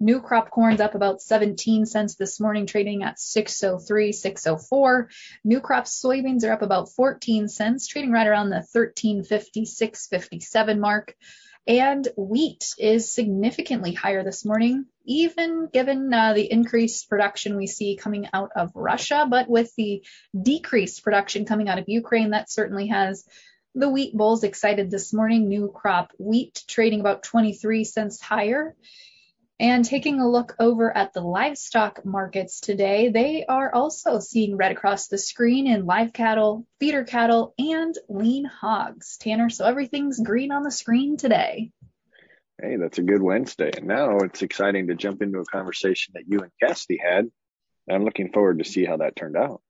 New 0.00 0.20
crop 0.20 0.50
corn's 0.50 0.80
up 0.80 0.94
about 0.94 1.22
17 1.22 1.86
cents 1.86 2.16
this 2.16 2.40
morning, 2.40 2.66
trading 2.66 3.02
at 3.04 3.18
603, 3.18 4.12
604. 4.12 5.08
New 5.44 5.60
crop 5.60 5.84
soybeans 5.84 6.44
are 6.44 6.52
up 6.52 6.62
about 6.62 6.90
14 6.90 7.48
cents, 7.48 7.86
trading 7.86 8.10
right 8.10 8.26
around 8.26 8.50
the 8.50 8.56
1350, 8.56 9.64
657 9.64 10.80
mark. 10.80 11.14
And 11.66 12.06
wheat 12.16 12.74
is 12.78 13.10
significantly 13.10 13.94
higher 13.94 14.22
this 14.22 14.44
morning, 14.44 14.84
even 15.06 15.68
given 15.72 16.12
uh, 16.12 16.34
the 16.34 16.50
increased 16.50 17.08
production 17.08 17.56
we 17.56 17.66
see 17.66 17.96
coming 17.96 18.28
out 18.34 18.50
of 18.54 18.72
Russia. 18.74 19.26
But 19.28 19.48
with 19.48 19.74
the 19.76 20.04
decreased 20.38 21.02
production 21.02 21.46
coming 21.46 21.70
out 21.70 21.78
of 21.78 21.88
Ukraine, 21.88 22.30
that 22.30 22.50
certainly 22.50 22.88
has 22.88 23.26
the 23.74 23.88
wheat 23.88 24.14
bulls 24.14 24.44
excited 24.44 24.90
this 24.90 25.14
morning. 25.14 25.48
New 25.48 25.70
crop 25.74 26.12
wheat 26.18 26.62
trading 26.68 27.00
about 27.00 27.22
23 27.22 27.84
cents 27.84 28.20
higher. 28.20 28.76
And 29.60 29.84
taking 29.84 30.20
a 30.20 30.28
look 30.28 30.56
over 30.58 30.94
at 30.96 31.12
the 31.12 31.20
livestock 31.20 32.04
markets 32.04 32.58
today, 32.58 33.10
they 33.10 33.44
are 33.46 33.72
also 33.72 34.18
seeing 34.18 34.56
red 34.56 34.72
across 34.72 35.06
the 35.06 35.16
screen 35.16 35.68
in 35.68 35.86
live 35.86 36.12
cattle, 36.12 36.66
feeder 36.80 37.04
cattle, 37.04 37.54
and 37.56 37.96
lean 38.08 38.46
hogs. 38.46 39.16
Tanner, 39.18 39.48
so 39.50 39.64
everything's 39.64 40.18
green 40.18 40.50
on 40.50 40.64
the 40.64 40.72
screen 40.72 41.16
today. 41.16 41.70
Hey, 42.60 42.76
that's 42.76 42.98
a 42.98 43.02
good 43.02 43.22
Wednesday. 43.22 43.70
And 43.76 43.86
now 43.86 44.18
it's 44.18 44.42
exciting 44.42 44.88
to 44.88 44.96
jump 44.96 45.22
into 45.22 45.38
a 45.38 45.44
conversation 45.44 46.14
that 46.14 46.24
you 46.26 46.40
and 46.40 46.50
Cassidy 46.60 46.98
had. 46.98 47.30
I'm 47.88 48.04
looking 48.04 48.32
forward 48.32 48.58
to 48.58 48.64
see 48.64 48.84
how 48.84 48.96
that 48.98 49.14
turned 49.14 49.36
out. 49.36 49.60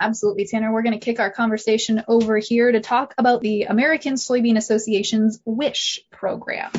Absolutely, 0.00 0.46
Tanner. 0.46 0.72
We're 0.72 0.82
going 0.82 0.98
to 0.98 1.04
kick 1.04 1.18
our 1.18 1.30
conversation 1.30 2.04
over 2.06 2.38
here 2.38 2.70
to 2.70 2.80
talk 2.80 3.14
about 3.18 3.40
the 3.40 3.64
American 3.64 4.14
Soybean 4.14 4.56
Association's 4.56 5.40
WISH 5.44 6.00
program. 6.10 6.70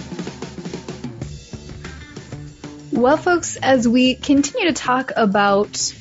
Well, 3.00 3.16
folks, 3.16 3.56
as 3.56 3.88
we 3.88 4.16
continue 4.16 4.68
to 4.68 4.74
talk 4.74 5.14
about 5.16 5.94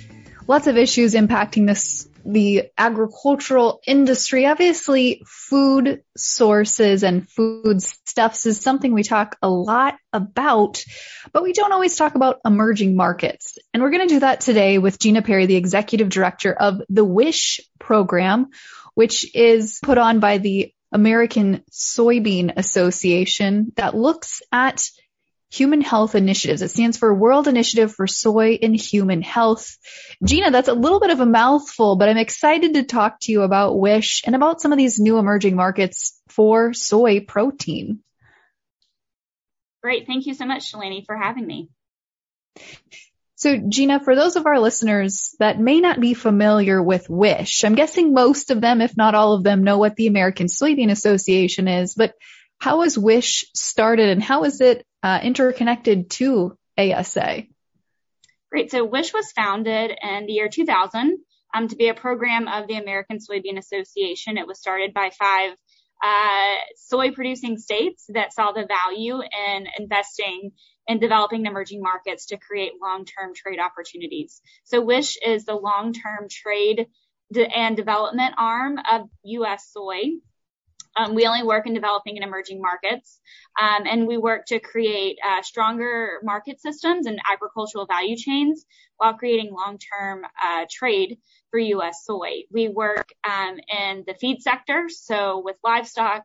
lots 0.49 0.67
of 0.67 0.77
issues 0.77 1.15
impacting 1.15 1.65
this, 1.65 2.09
the 2.27 2.71
agricultural 2.77 3.81
industry, 3.87 4.47
obviously 4.47 5.23
food 5.25 6.03
sources 6.17 7.05
and 7.05 7.29
food 7.31 7.81
stuffs 7.83 8.47
is 8.47 8.61
something 8.61 8.93
we 8.93 9.05
talk 9.05 9.37
a 9.43 9.49
lot 9.49 9.95
about, 10.13 10.83
but 11.33 11.45
we 11.45 11.53
don't 11.53 11.71
always 11.71 11.95
talk 11.95 12.17
about 12.17 12.41
emerging 12.45 12.97
markets. 12.97 13.59
And 13.73 13.81
we're 13.81 13.93
going 13.93 14.09
to 14.09 14.15
do 14.15 14.21
that 14.21 14.41
today 14.41 14.79
with 14.79 14.99
Gina 14.99 15.23
Perry, 15.23 15.47
the 15.47 15.55
executive 15.55 16.09
director 16.09 16.53
of 16.53 16.83
the 16.89 17.05
WISH 17.05 17.61
program, 17.79 18.49
which 18.95 19.37
is 19.37 19.79
put 19.81 19.99
on 19.99 20.19
by 20.19 20.39
the 20.39 20.75
American 20.91 21.63
Soybean 21.71 22.55
Association 22.57 23.73
that 23.77 23.95
looks 23.95 24.43
at 24.51 24.91
Human 25.51 25.81
Health 25.81 26.15
Initiatives. 26.15 26.61
It 26.61 26.71
stands 26.71 26.99
for 26.99 27.15
World 27.15 27.49
Initiative 27.49 27.93
for 27.95 28.07
Soy 28.07 28.59
and 28.61 28.77
Human 28.77 29.23
Health. 29.23 29.77
Gina, 30.23 30.51
that's 30.51 30.69
a 30.69 30.75
little 30.75 31.01
bit 31.01 31.11
of 31.11 31.21
a 31.21 31.27
mouthful, 31.27 31.97
but 31.97 32.09
I'm 32.09 32.19
excited 32.19 32.75
to 32.75 32.83
talk 32.83 33.21
to 33.21 33.33
you 33.33 33.43
about 33.43 33.79
WISH 33.79 34.23
and 34.27 34.35
about 34.35 34.61
some 34.61 34.73
of 34.73 34.79
these 34.79 35.01
new 35.01 35.19
emerging 35.19 35.57
markets 35.57 36.21
for 36.29 36.75
soy 36.75 37.21
protein. 37.21 38.01
Great. 39.83 40.07
Thank 40.07 40.27
you 40.27 40.35
so 40.35 40.45
much, 40.45 40.71
Shalini, 40.73 41.07
for 41.07 41.17
having 41.17 41.47
me. 41.47 41.71
So, 43.37 43.57
Gina, 43.57 44.01
for 44.01 44.17
those 44.17 44.35
of 44.35 44.47
our 44.47 44.59
listeners 44.59 45.35
that 45.39 45.61
may 45.61 45.81
not 45.81 46.01
be 46.01 46.13
familiar 46.13 46.83
with 46.83 47.09
WISH, 47.09 47.65
I'm 47.65 47.77
guessing 47.77 48.13
most 48.13 48.51
of 48.51 48.61
them, 48.61 48.81
if 48.81 48.97
not 48.97 49.15
all 49.15 49.35
of 49.35 49.45
them, 49.45 49.63
know 49.63 49.79
what 49.79 49.95
the 49.95 50.09
American 50.09 50.49
Soybean 50.49 50.91
Association 50.91 51.69
is, 51.69 51.95
but 51.95 52.15
how 52.59 52.81
was 52.81 52.99
WISH 52.99 53.47
started 53.55 54.09
and 54.09 54.21
how 54.21 54.43
is 54.43 54.61
it 54.61 54.85
interconnected 55.05 56.11
to 56.11 56.57
ASA? 56.77 57.45
Great. 58.51 58.71
So 58.71 58.85
WISH 58.85 59.13
was 59.13 59.31
founded 59.33 59.93
in 60.03 60.27
the 60.27 60.33
year 60.33 60.49
2000 60.49 61.19
um, 61.55 61.69
to 61.69 61.77
be 61.77 61.89
a 61.89 61.95
program 61.95 62.49
of 62.49 62.67
the 62.67 62.77
American 62.77 63.19
Soybean 63.19 63.59
Association. 63.59 64.39
It 64.39 64.47
was 64.47 64.59
started 64.59 64.95
by 64.95 65.11
five 65.11 65.53
uh, 66.03 66.55
soy 66.77 67.11
producing 67.11 67.59
states 67.59 68.05
that 68.09 68.33
saw 68.33 68.53
the 68.53 68.67
value 68.67 69.17
in 69.21 69.67
investing 69.79 70.53
in 70.87 70.99
developing 70.99 71.45
emerging 71.45 71.83
markets 71.83 72.27
to 72.27 72.39
create 72.39 72.73
long-term 72.81 73.35
trade 73.35 73.59
opportunities. 73.59 74.41
So 74.65 74.81
WISH 74.81 75.19
is 75.25 75.45
the 75.45 75.55
long-term 75.55 76.29
trade 76.31 76.87
and 77.37 77.77
development 77.77 78.35
arm 78.39 78.79
of 78.91 79.03
U.S. 79.25 79.69
soy. 79.71 80.01
Um, 80.99 81.15
we 81.15 81.27
only 81.27 81.45
work 81.45 81.67
in 81.67 81.75
developing 81.75 82.17
and 82.17 82.25
emerging 82.25 82.61
markets, 82.61 83.21
um, 83.61 83.85
and 83.87 84.07
we 84.07 84.17
work 84.19 84.47
to 84.47 84.59
create 84.59 85.19
uh, 85.27 85.43
stronger 85.43 86.19
market 86.23 86.61
systems 86.61 87.07
and 87.07 87.19
agricultural 87.31 87.87
value 87.87 88.17
chains 88.17 88.67
while 88.97 89.15
creating 89.15 89.53
long-term 89.53 90.25
uh, 90.43 90.67
trade 90.71 91.19
for 91.51 91.59
U.S. 91.59 92.05
soy. 92.05 92.43
We 92.51 92.69
work 92.69 93.09
um, 93.29 93.59
in 93.69 94.05
the 94.07 94.15
feed 94.15 94.43
sector, 94.43 94.89
so 94.89 95.41
with 95.45 95.57
livestock, 95.63 96.25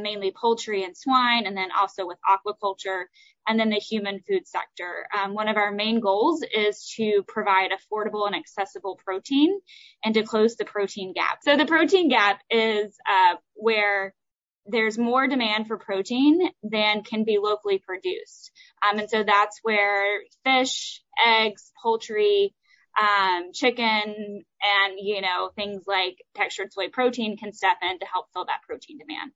mainly 0.00 0.32
poultry 0.32 0.84
and 0.84 0.96
swine, 0.96 1.46
and 1.46 1.56
then 1.56 1.68
also 1.78 2.06
with 2.06 2.18
aquaculture, 2.28 3.04
and 3.46 3.58
then 3.58 3.70
the 3.70 3.76
human 3.76 4.20
food 4.20 4.46
sector. 4.46 5.06
Um, 5.16 5.34
one 5.34 5.48
of 5.48 5.56
our 5.56 5.72
main 5.72 6.00
goals 6.00 6.42
is 6.42 6.92
to 6.96 7.24
provide 7.26 7.70
affordable 7.70 8.26
and 8.26 8.36
accessible 8.36 9.00
protein 9.04 9.58
and 10.04 10.14
to 10.14 10.22
close 10.22 10.56
the 10.56 10.64
protein 10.64 11.12
gap. 11.14 11.38
So 11.42 11.56
the 11.56 11.66
protein 11.66 12.08
gap 12.08 12.40
is 12.50 12.94
uh, 13.08 13.36
where 13.54 14.14
there's 14.66 14.98
more 14.98 15.26
demand 15.26 15.66
for 15.66 15.78
protein 15.78 16.50
than 16.62 17.02
can 17.02 17.24
be 17.24 17.38
locally 17.38 17.78
produced. 17.78 18.50
Um, 18.86 18.98
and 18.98 19.08
so 19.08 19.22
that's 19.24 19.58
where 19.62 20.20
fish, 20.44 21.02
eggs, 21.24 21.72
poultry, 21.82 22.54
um, 23.00 23.52
chicken, 23.54 24.44
and, 24.62 24.94
you 24.98 25.22
know, 25.22 25.50
things 25.56 25.84
like 25.86 26.18
textured 26.34 26.72
soy 26.72 26.88
protein 26.88 27.38
can 27.38 27.52
step 27.52 27.76
in 27.82 27.98
to 27.98 28.06
help 28.06 28.26
fill 28.34 28.44
that 28.44 28.60
protein 28.66 28.98
demand. 28.98 29.30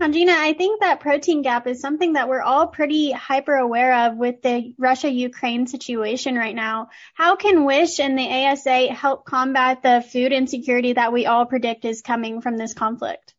Now, 0.00 0.08
Gina, 0.08 0.32
I 0.36 0.52
think 0.54 0.80
that 0.80 1.00
protein 1.00 1.42
gap 1.42 1.66
is 1.66 1.80
something 1.80 2.14
that 2.14 2.28
we're 2.28 2.42
all 2.42 2.66
pretty 2.66 3.12
hyper 3.12 3.54
aware 3.54 4.06
of 4.06 4.16
with 4.16 4.42
the 4.42 4.74
Russia 4.76 5.10
Ukraine 5.10 5.66
situation 5.66 6.34
right 6.36 6.54
now. 6.54 6.88
How 7.14 7.36
can 7.36 7.64
WISH 7.64 8.00
and 8.00 8.18
the 8.18 8.28
ASA 8.28 8.92
help 8.92 9.24
combat 9.24 9.82
the 9.82 10.04
food 10.12 10.32
insecurity 10.32 10.94
that 10.94 11.12
we 11.12 11.26
all 11.26 11.46
predict 11.46 11.84
is 11.84 12.02
coming 12.02 12.40
from 12.40 12.56
this 12.56 12.74
conflict? 12.74 13.34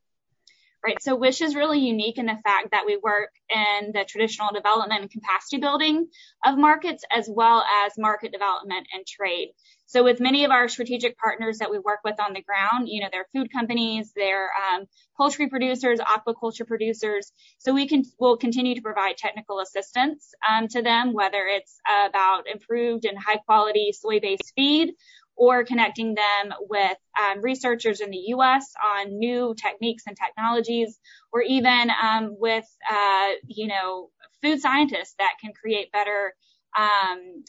Right. 0.86 1.02
So 1.02 1.16
WISH 1.16 1.40
is 1.40 1.56
really 1.56 1.80
unique 1.80 2.18
in 2.18 2.26
the 2.26 2.38
fact 2.44 2.72
that 2.72 2.86
we 2.86 2.98
work 3.02 3.30
in 3.50 3.94
the 3.94 4.04
traditional 4.04 4.52
development 4.52 5.02
and 5.02 5.10
capacity 5.10 5.58
building 5.58 6.10
of 6.44 6.58
markets 6.58 7.06
as 7.10 7.30
well 7.32 7.64
as 7.86 7.94
market 7.98 8.34
development 8.34 8.88
and 8.94 9.08
trade. 9.08 9.54
So 9.86 10.04
with 10.04 10.20
many 10.20 10.44
of 10.44 10.52
our 10.52 10.68
strategic 10.68 11.18
partners 11.18 11.60
that 11.60 11.72
we 11.72 11.80
work 11.80 12.00
with 12.04 12.20
on 12.20 12.34
the 12.34 12.42
ground, 12.42 12.90
you 12.90 13.00
know, 13.00 13.08
they're 13.12 13.28
food 13.34 13.54
companies, 13.54 14.12
they're 14.14 14.50
um, 14.74 14.86
poultry 15.16 15.48
producers, 15.48 16.00
aquaculture 16.00 16.68
producers. 16.68 17.32
So 17.60 17.74
we 17.74 17.88
can 17.88 18.04
will 18.20 18.36
continue 18.36 18.76
to 18.76 18.82
provide 18.82 19.16
technical 19.16 19.60
assistance 19.62 20.34
um, 20.50 20.68
to 20.70 20.82
them, 20.82 21.14
whether 21.14 21.46
it's 21.46 21.80
about 21.88 22.48
improved 22.52 23.06
and 23.06 23.18
high 23.18 23.38
quality 23.38 23.94
soy-based 23.94 24.52
feed 24.56 24.96
or 25.36 25.64
connecting 25.64 26.16
them 26.16 26.54
with 26.70 26.98
um, 27.22 27.42
researchers 27.42 28.02
in 28.02 28.10
the 28.12 28.24
U.S. 28.28 28.74
on 28.96 29.18
new 29.18 29.56
techniques 29.56 30.04
and 30.08 30.16
technologies, 30.16 31.00
or 31.32 31.42
even 31.42 31.90
um, 32.02 32.36
with, 32.40 32.66
uh, 32.90 33.30
you 33.48 33.68
know, 33.68 34.10
food 34.42 34.60
scientists 34.60 35.16
that 35.20 35.34
can 35.42 35.54
create 35.54 35.92
better 35.92 36.34
um, 36.78 37.44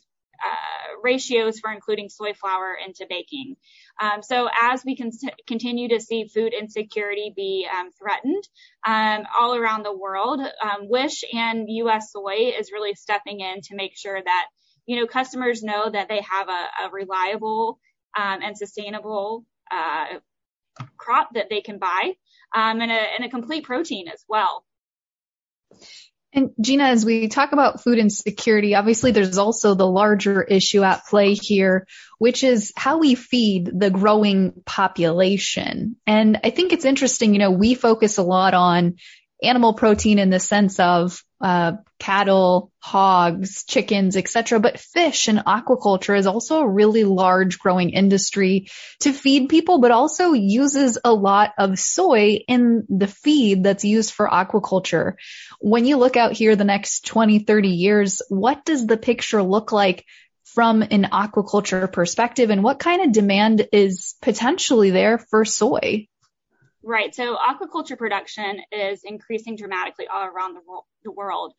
uh, 0.44 1.00
ratios 1.02 1.58
for 1.58 1.70
including 1.70 2.08
soy 2.08 2.34
flour 2.34 2.76
into 2.84 3.06
baking. 3.08 3.56
Um, 4.00 4.22
so 4.22 4.48
as 4.60 4.84
we 4.84 4.98
continue 5.46 5.88
to 5.88 6.00
see 6.00 6.26
food 6.26 6.52
insecurity 6.52 7.32
be 7.34 7.68
um, 7.72 7.90
threatened 7.92 8.48
um, 8.86 9.26
all 9.38 9.54
around 9.54 9.84
the 9.84 9.96
world, 9.96 10.40
um, 10.40 10.88
Wish 10.88 11.24
and 11.32 11.66
U.S. 11.68 12.12
Soy 12.12 12.52
is 12.58 12.72
really 12.72 12.94
stepping 12.94 13.40
in 13.40 13.60
to 13.62 13.74
make 13.74 13.96
sure 13.96 14.20
that 14.22 14.46
you 14.86 15.00
know 15.00 15.06
customers 15.06 15.62
know 15.62 15.90
that 15.90 16.08
they 16.08 16.20
have 16.20 16.48
a, 16.48 16.90
reliable 16.90 17.78
um, 18.16 18.40
and 18.42 18.56
sustainable 18.56 19.44
uh, 19.70 20.18
crop 20.96 21.30
that 21.34 21.48
they 21.50 21.60
can 21.60 21.78
buy 21.78 22.12
um, 22.54 22.80
and, 22.80 22.90
a, 22.90 22.94
and 22.94 23.24
a 23.24 23.28
complete 23.28 23.64
protein 23.64 24.08
as 24.08 24.24
well. 24.28 24.64
And 26.34 26.50
Gina, 26.60 26.84
as 26.84 27.04
we 27.04 27.28
talk 27.28 27.52
about 27.52 27.80
food 27.80 27.98
insecurity, 27.98 28.74
obviously 28.74 29.12
there's 29.12 29.38
also 29.38 29.74
the 29.74 29.86
larger 29.86 30.42
issue 30.42 30.82
at 30.82 31.06
play 31.06 31.34
here, 31.34 31.86
which 32.18 32.42
is 32.42 32.72
how 32.76 32.98
we 32.98 33.14
feed 33.14 33.70
the 33.72 33.90
growing 33.90 34.52
population. 34.66 35.94
And 36.08 36.40
I 36.42 36.50
think 36.50 36.72
it's 36.72 36.84
interesting, 36.84 37.34
you 37.34 37.38
know, 37.38 37.52
we 37.52 37.74
focus 37.74 38.18
a 38.18 38.24
lot 38.24 38.52
on 38.52 38.96
animal 39.44 39.74
protein 39.74 40.18
in 40.18 40.30
the 40.30 40.40
sense 40.40 40.80
of 40.80 41.22
uh, 41.40 41.72
cattle, 41.98 42.72
hogs, 42.78 43.64
chickens, 43.64 44.16
etc. 44.16 44.60
But 44.60 44.80
fish 44.80 45.28
and 45.28 45.40
aquaculture 45.40 46.18
is 46.18 46.26
also 46.26 46.60
a 46.60 46.68
really 46.68 47.04
large 47.04 47.58
growing 47.58 47.90
industry 47.90 48.68
to 49.00 49.12
feed 49.12 49.48
people, 49.48 49.80
but 49.80 49.90
also 49.90 50.32
uses 50.32 50.98
a 51.04 51.12
lot 51.12 51.52
of 51.58 51.78
soy 51.78 52.38
in 52.48 52.86
the 52.88 53.06
feed 53.06 53.62
that's 53.62 53.84
used 53.84 54.12
for 54.12 54.28
aquaculture. 54.28 55.14
When 55.60 55.84
you 55.84 55.98
look 55.98 56.16
out 56.16 56.32
here 56.32 56.56
the 56.56 56.64
next 56.64 57.06
20, 57.06 57.40
30 57.40 57.68
years, 57.68 58.22
what 58.28 58.64
does 58.64 58.86
the 58.86 58.96
picture 58.96 59.42
look 59.42 59.70
like 59.70 60.04
from 60.54 60.82
an 60.82 61.04
aquaculture 61.04 61.92
perspective 61.92 62.50
and 62.50 62.62
what 62.62 62.78
kind 62.78 63.02
of 63.02 63.12
demand 63.12 63.68
is 63.72 64.14
potentially 64.22 64.90
there 64.90 65.18
for 65.18 65.44
soy? 65.44 66.06
Right. 66.86 67.14
So 67.14 67.36
aquaculture 67.36 67.96
production 67.96 68.60
is 68.70 69.04
increasing 69.04 69.56
dramatically 69.56 70.06
all 70.06 70.26
around 70.26 70.54
the, 71.02 71.10
world. 71.10 71.54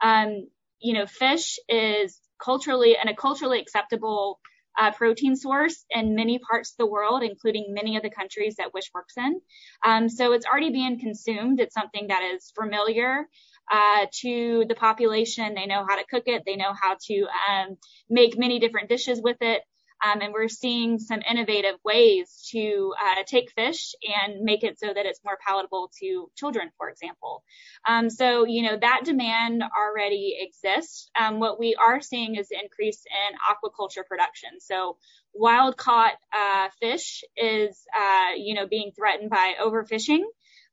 Um, 0.00 0.48
you 0.78 0.94
know, 0.94 1.06
fish 1.06 1.58
is 1.68 2.18
culturally 2.42 2.96
and 2.96 3.10
a 3.10 3.14
culturally 3.14 3.60
acceptable 3.60 4.40
uh, 4.78 4.92
protein 4.92 5.36
source 5.36 5.84
in 5.90 6.14
many 6.14 6.38
parts 6.38 6.70
of 6.70 6.76
the 6.78 6.86
world, 6.86 7.22
including 7.22 7.74
many 7.74 7.96
of 7.96 8.02
the 8.02 8.08
countries 8.08 8.56
that 8.56 8.72
Wish 8.72 8.90
works 8.94 9.14
in. 9.18 9.40
Um, 9.84 10.08
so 10.08 10.32
it's 10.32 10.46
already 10.46 10.70
being 10.70 10.98
consumed. 10.98 11.60
It's 11.60 11.74
something 11.74 12.08
that 12.08 12.22
is 12.22 12.50
familiar 12.58 13.26
uh, 13.70 14.06
to 14.22 14.64
the 14.66 14.74
population. 14.74 15.54
They 15.54 15.66
know 15.66 15.84
how 15.86 15.96
to 15.96 16.06
cook 16.08 16.24
it. 16.26 16.44
They 16.46 16.56
know 16.56 16.72
how 16.80 16.96
to 17.08 17.26
um, 17.50 17.76
make 18.08 18.38
many 18.38 18.58
different 18.58 18.88
dishes 18.88 19.20
with 19.22 19.36
it. 19.42 19.62
Um, 20.02 20.20
and 20.22 20.32
we're 20.32 20.48
seeing 20.48 20.98
some 20.98 21.20
innovative 21.28 21.76
ways 21.84 22.48
to 22.50 22.94
uh, 22.98 23.22
take 23.26 23.52
fish 23.52 23.94
and 24.02 24.40
make 24.42 24.64
it 24.64 24.78
so 24.78 24.86
that 24.86 25.06
it's 25.06 25.20
more 25.24 25.38
palatable 25.46 25.90
to 26.00 26.30
children, 26.36 26.70
for 26.78 26.88
example. 26.88 27.42
Um, 27.86 28.10
so, 28.10 28.46
you 28.46 28.62
know, 28.62 28.78
that 28.80 29.02
demand 29.04 29.62
already 29.62 30.36
exists. 30.40 31.10
Um, 31.18 31.38
what 31.38 31.58
we 31.58 31.74
are 31.74 32.00
seeing 32.00 32.36
is 32.36 32.50
an 32.50 32.60
increase 32.62 33.04
in 33.04 33.36
aquaculture 33.36 34.06
production. 34.06 34.50
So 34.60 34.96
wild 35.34 35.76
caught 35.76 36.14
uh, 36.36 36.68
fish 36.80 37.22
is, 37.36 37.84
uh, 37.96 38.34
you 38.36 38.54
know, 38.54 38.66
being 38.66 38.92
threatened 38.96 39.30
by 39.30 39.54
overfishing. 39.62 40.22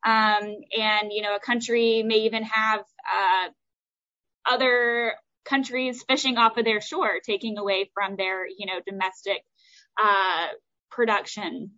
Um, 0.06 0.56
and, 0.78 1.12
you 1.12 1.22
know, 1.22 1.36
a 1.36 1.40
country 1.40 2.04
may 2.04 2.20
even 2.20 2.44
have 2.44 2.80
uh, 2.80 3.50
other 4.46 5.14
countries 5.48 6.04
fishing 6.08 6.38
off 6.38 6.58
of 6.58 6.66
their 6.66 6.82
shore, 6.82 7.20
taking 7.26 7.58
away 7.58 7.90
from 7.94 8.16
their, 8.16 8.48
you 8.48 8.66
know, 8.66 8.80
domestic 8.86 9.44
uh, 10.02 10.48
production. 10.92 11.72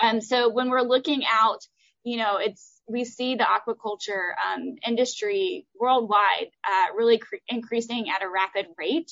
And 0.00 0.22
so 0.22 0.48
when 0.48 0.70
we're 0.70 0.82
looking 0.82 1.22
out, 1.30 1.60
you 2.04 2.16
know, 2.16 2.36
it's 2.36 2.80
we 2.88 3.04
see 3.04 3.34
the 3.34 3.44
aquaculture 3.44 4.32
um, 4.46 4.76
industry 4.86 5.66
worldwide 5.78 6.50
uh, 6.66 6.94
really 6.96 7.18
cre- 7.18 7.36
increasing 7.48 8.06
at 8.08 8.22
a 8.22 8.30
rapid 8.30 8.66
rate. 8.78 9.10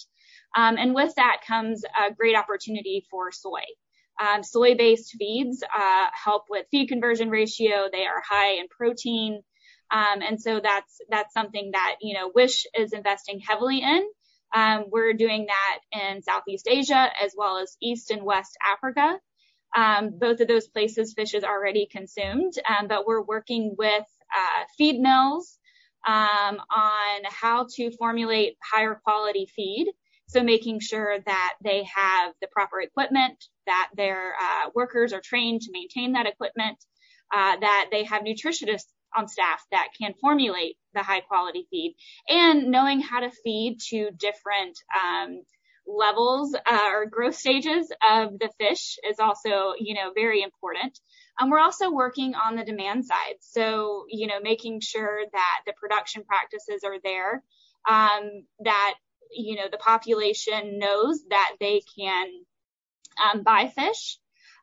Um, 0.57 0.77
and 0.79 0.95
with 0.95 1.15
that 1.17 1.43
comes 1.47 1.83
a 1.85 2.15
great 2.15 2.37
opportunity 2.37 3.07
for 3.11 3.31
soy. 3.33 3.65
Um, 4.19 4.43
soy-based 4.43 5.15
feeds 5.19 5.63
uh, 5.63 6.07
help 6.25 6.45
with 6.49 6.67
feed 6.71 6.89
conversion 6.89 7.29
ratio. 7.29 7.89
They 7.93 8.07
are 8.07 8.23
high 8.27 8.53
in 8.61 8.67
protein. 8.69 9.43
Um, 9.91 10.21
and 10.23 10.41
so 10.41 10.61
that's 10.61 11.01
that's 11.09 11.33
something 11.33 11.71
that 11.73 11.97
you 12.01 12.15
know 12.15 12.31
Wish 12.35 12.67
is 12.75 12.93
investing 12.93 13.41
heavily 13.41 13.83
in. 13.83 14.03
Um, 14.55 14.87
we're 14.91 15.13
doing 15.13 15.47
that 15.47 15.79
in 15.93 16.23
Southeast 16.23 16.69
Asia 16.69 17.09
as 17.23 17.35
well 17.37 17.59
as 17.59 17.77
East 17.81 18.11
and 18.11 18.23
West 18.23 18.57
Africa. 18.65 19.19
Um, 19.77 20.19
both 20.19 20.41
of 20.41 20.49
those 20.49 20.69
places 20.69 21.15
fish 21.15 21.35
is 21.35 21.45
already 21.45 21.87
consumed, 21.91 22.55
um, 22.69 22.89
but 22.89 23.07
we're 23.07 23.23
working 23.23 23.75
with 23.77 24.05
uh, 24.35 24.65
feed 24.79 25.01
mills 25.01 25.59
um, 26.07 26.61
on 26.71 27.23
how 27.25 27.67
to 27.75 27.91
formulate 27.97 28.57
higher 28.63 29.01
quality 29.03 29.47
feed. 29.55 29.89
So 30.29 30.43
making 30.43 30.81
sure 30.81 31.19
that 31.25 31.55
they 31.63 31.85
have 31.85 32.33
the 32.41 32.49
proper 32.49 32.81
equipment, 32.81 33.45
that 33.67 33.91
their 33.97 34.35
uh, 34.41 34.71
workers 34.75 35.13
are 35.13 35.21
trained 35.21 35.63
to 35.63 35.73
maintain 35.73 36.13
that 36.13 36.27
equipment, 36.27 36.79
uh, 37.35 37.57
that 37.61 37.89
they 37.91 38.05
have 38.05 38.23
nutritionists 38.23 38.87
on 39.17 39.29
staff 39.29 39.65
that 39.71 39.89
can 39.99 40.15
formulate 40.21 40.77
the 40.95 41.03
high 41.03 41.21
quality 41.21 41.67
feed 41.71 41.97
and 42.29 42.71
knowing 42.71 43.01
how 43.01 43.21
to 43.21 43.31
feed 43.45 43.79
to 43.89 44.11
different 44.19 44.79
um, 44.95 45.43
levels 45.87 46.55
uh, 46.55 46.89
or 46.93 47.07
growth 47.07 47.37
stages 47.37 47.91
of 48.03 48.39
the 48.39 48.51
fish 48.59 48.99
is 49.09 49.21
also, 49.21 49.75
you 49.79 49.95
know, 49.95 50.11
very 50.15 50.43
important. 50.43 50.99
Um, 51.41 51.51
we're 51.51 51.61
also 51.61 51.91
working 51.91 52.35
on 52.35 52.57
the 52.57 52.65
demand 52.65 53.05
side. 53.05 53.37
So, 53.41 54.05
you 54.09 54.27
know, 54.27 54.41
making 54.41 54.81
sure 54.81 55.21
that 55.33 55.61
the 55.67 55.75
production 55.75 56.25
practices 56.25 56.83
are 56.85 56.99
there, 57.05 57.43
um, 57.89 58.45
that, 58.65 58.95
you 59.31 59.57
know, 59.57 59.69
the 59.71 59.79
population 59.79 60.79
knows 60.79 61.23
that 61.31 61.53
they 61.61 61.83
can 61.97 62.27
buy 63.45 63.69
fish. 63.69 64.19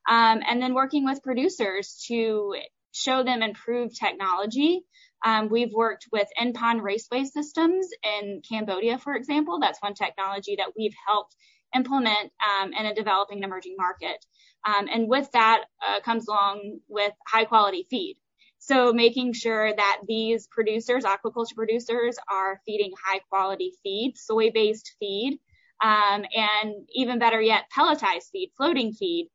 And 0.08 0.62
then 0.62 0.74
working 0.74 1.06
with 1.06 1.24
producers 1.24 2.04
to 2.08 2.56
show 2.94 3.24
them 3.24 3.42
improved 3.42 3.96
technology. 4.00 4.86
Um, 5.26 5.50
we've 5.50 5.74
worked 5.74 6.08
with 6.12 6.28
in-pond 6.40 6.84
raceway 6.84 7.26
systems 7.26 7.88
in 8.04 8.42
Cambodia, 8.48 8.98
for 8.98 9.16
example. 9.16 9.60
That's 9.60 9.82
one 9.82 9.94
technology 9.94 10.56
that 10.58 10.72
we've 10.78 10.96
helped 11.08 11.36
implement 11.76 12.32
um, 12.62 12.72
in 12.74 12.86
a 12.86 12.94
developing 12.94 13.38
and 13.38 13.46
emerging 13.46 13.76
market. 13.78 14.24
Um, 14.66 14.88
and 14.94 15.10
with 15.10 15.30
that 15.32 15.64
uh, 15.86 16.00
comes 16.02 16.28
along 16.28 16.80
with 16.88 17.12
high 17.28 17.46
quality 17.46 17.88
feed. 17.90 18.18
So 18.60 18.94
making 18.94 19.34
sure 19.34 19.76
that 19.76 20.02
these 20.08 20.48
producers, 20.48 21.04
aquaculture 21.04 21.56
producers, 21.56 22.18
are 22.32 22.62
feeding 22.66 22.94
high 23.06 23.20
quality 23.30 23.74
feed, 23.84 24.14
soy-based 24.18 24.96
feed, 25.00 25.40
um, 25.84 26.24
and 26.34 26.88
even 26.94 27.20
better 27.20 27.42
yet, 27.42 27.66
pelletized 27.78 28.30
feed, 28.32 28.52
floating 28.56 28.94
feed, 28.94 29.30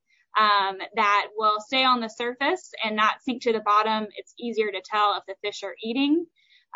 that 0.95 1.29
will 1.37 1.61
stay 1.61 1.85
on 1.85 2.01
the 2.01 2.09
surface 2.09 2.73
and 2.85 2.97
not 2.97 3.23
sink 3.23 3.43
to 3.43 3.53
the 3.53 3.61
bottom. 3.61 4.07
It's 4.17 4.35
easier 4.39 4.71
to 4.71 4.83
tell 4.85 5.17
if 5.17 5.25
the 5.27 5.35
fish 5.43 5.63
are 5.63 5.75
eating 5.83 6.27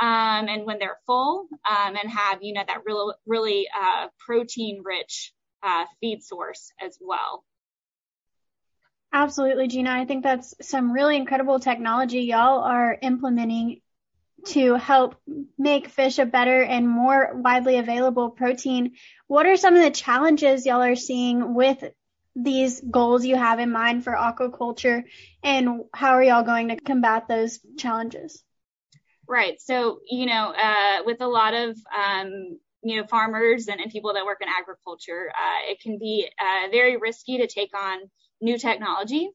um, 0.00 0.48
and 0.48 0.64
when 0.64 0.78
they're 0.78 0.98
full 1.06 1.46
um, 1.68 1.96
and 1.96 2.10
have, 2.10 2.38
you 2.42 2.54
know, 2.54 2.64
that 2.66 2.84
really, 3.26 3.68
uh, 3.80 4.08
protein 4.18 4.82
rich 4.84 5.32
uh, 5.62 5.84
feed 6.00 6.22
source 6.22 6.72
as 6.80 6.98
well. 7.00 7.44
Absolutely, 9.12 9.68
Gina. 9.68 9.90
I 9.90 10.06
think 10.06 10.24
that's 10.24 10.54
some 10.62 10.92
really 10.92 11.16
incredible 11.16 11.60
technology 11.60 12.20
y'all 12.20 12.62
are 12.62 12.96
implementing 13.00 13.82
to 14.46 14.74
help 14.74 15.16
make 15.58 15.88
fish 15.88 16.18
a 16.18 16.26
better 16.26 16.62
and 16.62 16.88
more 16.88 17.30
widely 17.34 17.76
available 17.76 18.30
protein. 18.30 18.92
What 19.28 19.46
are 19.46 19.56
some 19.56 19.76
of 19.76 19.82
the 19.82 19.90
challenges 19.90 20.66
y'all 20.66 20.82
are 20.82 20.96
seeing 20.96 21.54
with 21.54 21.84
these 22.34 22.80
goals 22.80 23.24
you 23.24 23.36
have 23.36 23.58
in 23.58 23.70
mind 23.70 24.04
for 24.04 24.14
aquaculture 24.14 25.04
and 25.42 25.82
how 25.92 26.12
are 26.12 26.22
y'all 26.22 26.44
going 26.44 26.68
to 26.68 26.76
combat 26.76 27.28
those 27.28 27.60
challenges? 27.78 28.42
Right. 29.28 29.60
So, 29.60 30.00
you 30.08 30.26
know, 30.26 30.52
uh, 30.56 30.98
with 31.04 31.20
a 31.20 31.26
lot 31.26 31.54
of, 31.54 31.76
um, 31.96 32.58
you 32.82 32.96
know, 32.96 33.06
farmers 33.06 33.68
and, 33.68 33.80
and, 33.80 33.90
people 33.90 34.14
that 34.14 34.24
work 34.24 34.38
in 34.40 34.48
agriculture, 34.48 35.30
uh, 35.30 35.70
it 35.70 35.80
can 35.80 35.98
be 35.98 36.28
uh, 36.40 36.68
very 36.70 36.96
risky 36.96 37.38
to 37.38 37.46
take 37.46 37.70
on 37.76 37.98
new 38.40 38.58
technology. 38.58 39.30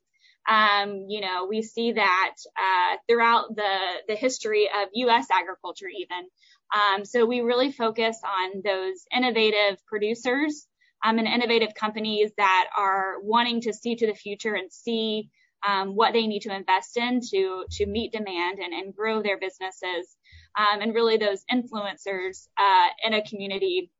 Um, 0.49 1.05
you 1.07 1.21
know, 1.21 1.45
we 1.49 1.61
see 1.61 1.93
that 1.93 2.35
uh, 2.57 2.97
throughout 3.07 3.55
the 3.55 3.79
the 4.07 4.15
history 4.15 4.65
of 4.67 4.89
U.S. 4.93 5.27
agriculture, 5.31 5.87
even. 5.87 6.27
Um, 6.73 7.05
so 7.05 7.25
we 7.25 7.41
really 7.41 7.71
focus 7.71 8.19
on 8.23 8.61
those 8.63 9.05
innovative 9.15 9.83
producers 9.85 10.67
and 11.03 11.27
innovative 11.27 11.73
companies 11.73 12.31
that 12.37 12.67
are 12.77 13.15
wanting 13.21 13.61
to 13.61 13.73
see 13.73 13.95
to 13.95 14.07
the 14.07 14.13
future 14.13 14.55
and 14.55 14.71
see 14.71 15.29
um, 15.67 15.95
what 15.95 16.13
they 16.13 16.27
need 16.27 16.41
to 16.41 16.55
invest 16.55 16.97
in 16.97 17.21
to 17.31 17.65
to 17.71 17.85
meet 17.85 18.11
demand 18.11 18.59
and, 18.59 18.95
grow 18.95 19.21
their 19.21 19.39
businesses, 19.39 20.15
um, 20.57 20.81
and 20.81 20.93
really 20.93 21.17
those 21.17 21.43
influencers 21.51 22.47
uh, 22.57 22.87
in 23.03 23.13
a 23.13 23.23
community. 23.23 23.91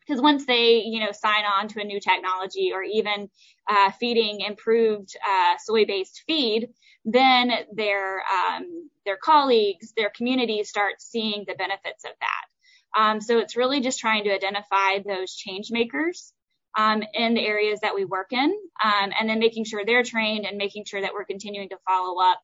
Because 0.00 0.22
once 0.22 0.46
they, 0.46 0.82
you 0.82 1.00
know, 1.00 1.10
sign 1.12 1.44
on 1.44 1.68
to 1.68 1.80
a 1.80 1.84
new 1.84 2.00
technology 2.00 2.70
or 2.72 2.82
even 2.82 3.28
uh, 3.68 3.90
feeding 3.98 4.40
improved 4.40 5.16
uh, 5.28 5.54
soy-based 5.58 6.22
feed, 6.26 6.68
then 7.04 7.52
their 7.72 8.20
um, 8.20 8.88
their 9.04 9.16
colleagues, 9.16 9.92
their 9.96 10.10
community 10.10 10.62
start 10.64 10.94
seeing 11.00 11.44
the 11.46 11.54
benefits 11.54 12.04
of 12.04 12.12
that. 12.20 12.55
Um, 12.96 13.20
so 13.20 13.38
it's 13.38 13.56
really 13.56 13.80
just 13.80 13.98
trying 13.98 14.24
to 14.24 14.34
identify 14.34 14.98
those 14.98 15.34
change 15.34 15.70
makers 15.70 16.32
um, 16.78 17.02
in 17.14 17.34
the 17.34 17.44
areas 17.46 17.80
that 17.80 17.94
we 17.94 18.04
work 18.04 18.32
in, 18.32 18.54
um, 18.84 19.12
and 19.18 19.28
then 19.28 19.38
making 19.38 19.64
sure 19.64 19.84
they're 19.84 20.02
trained 20.02 20.46
and 20.46 20.56
making 20.56 20.84
sure 20.84 21.00
that 21.00 21.12
we're 21.14 21.24
continuing 21.24 21.68
to 21.70 21.78
follow 21.86 22.20
up 22.20 22.40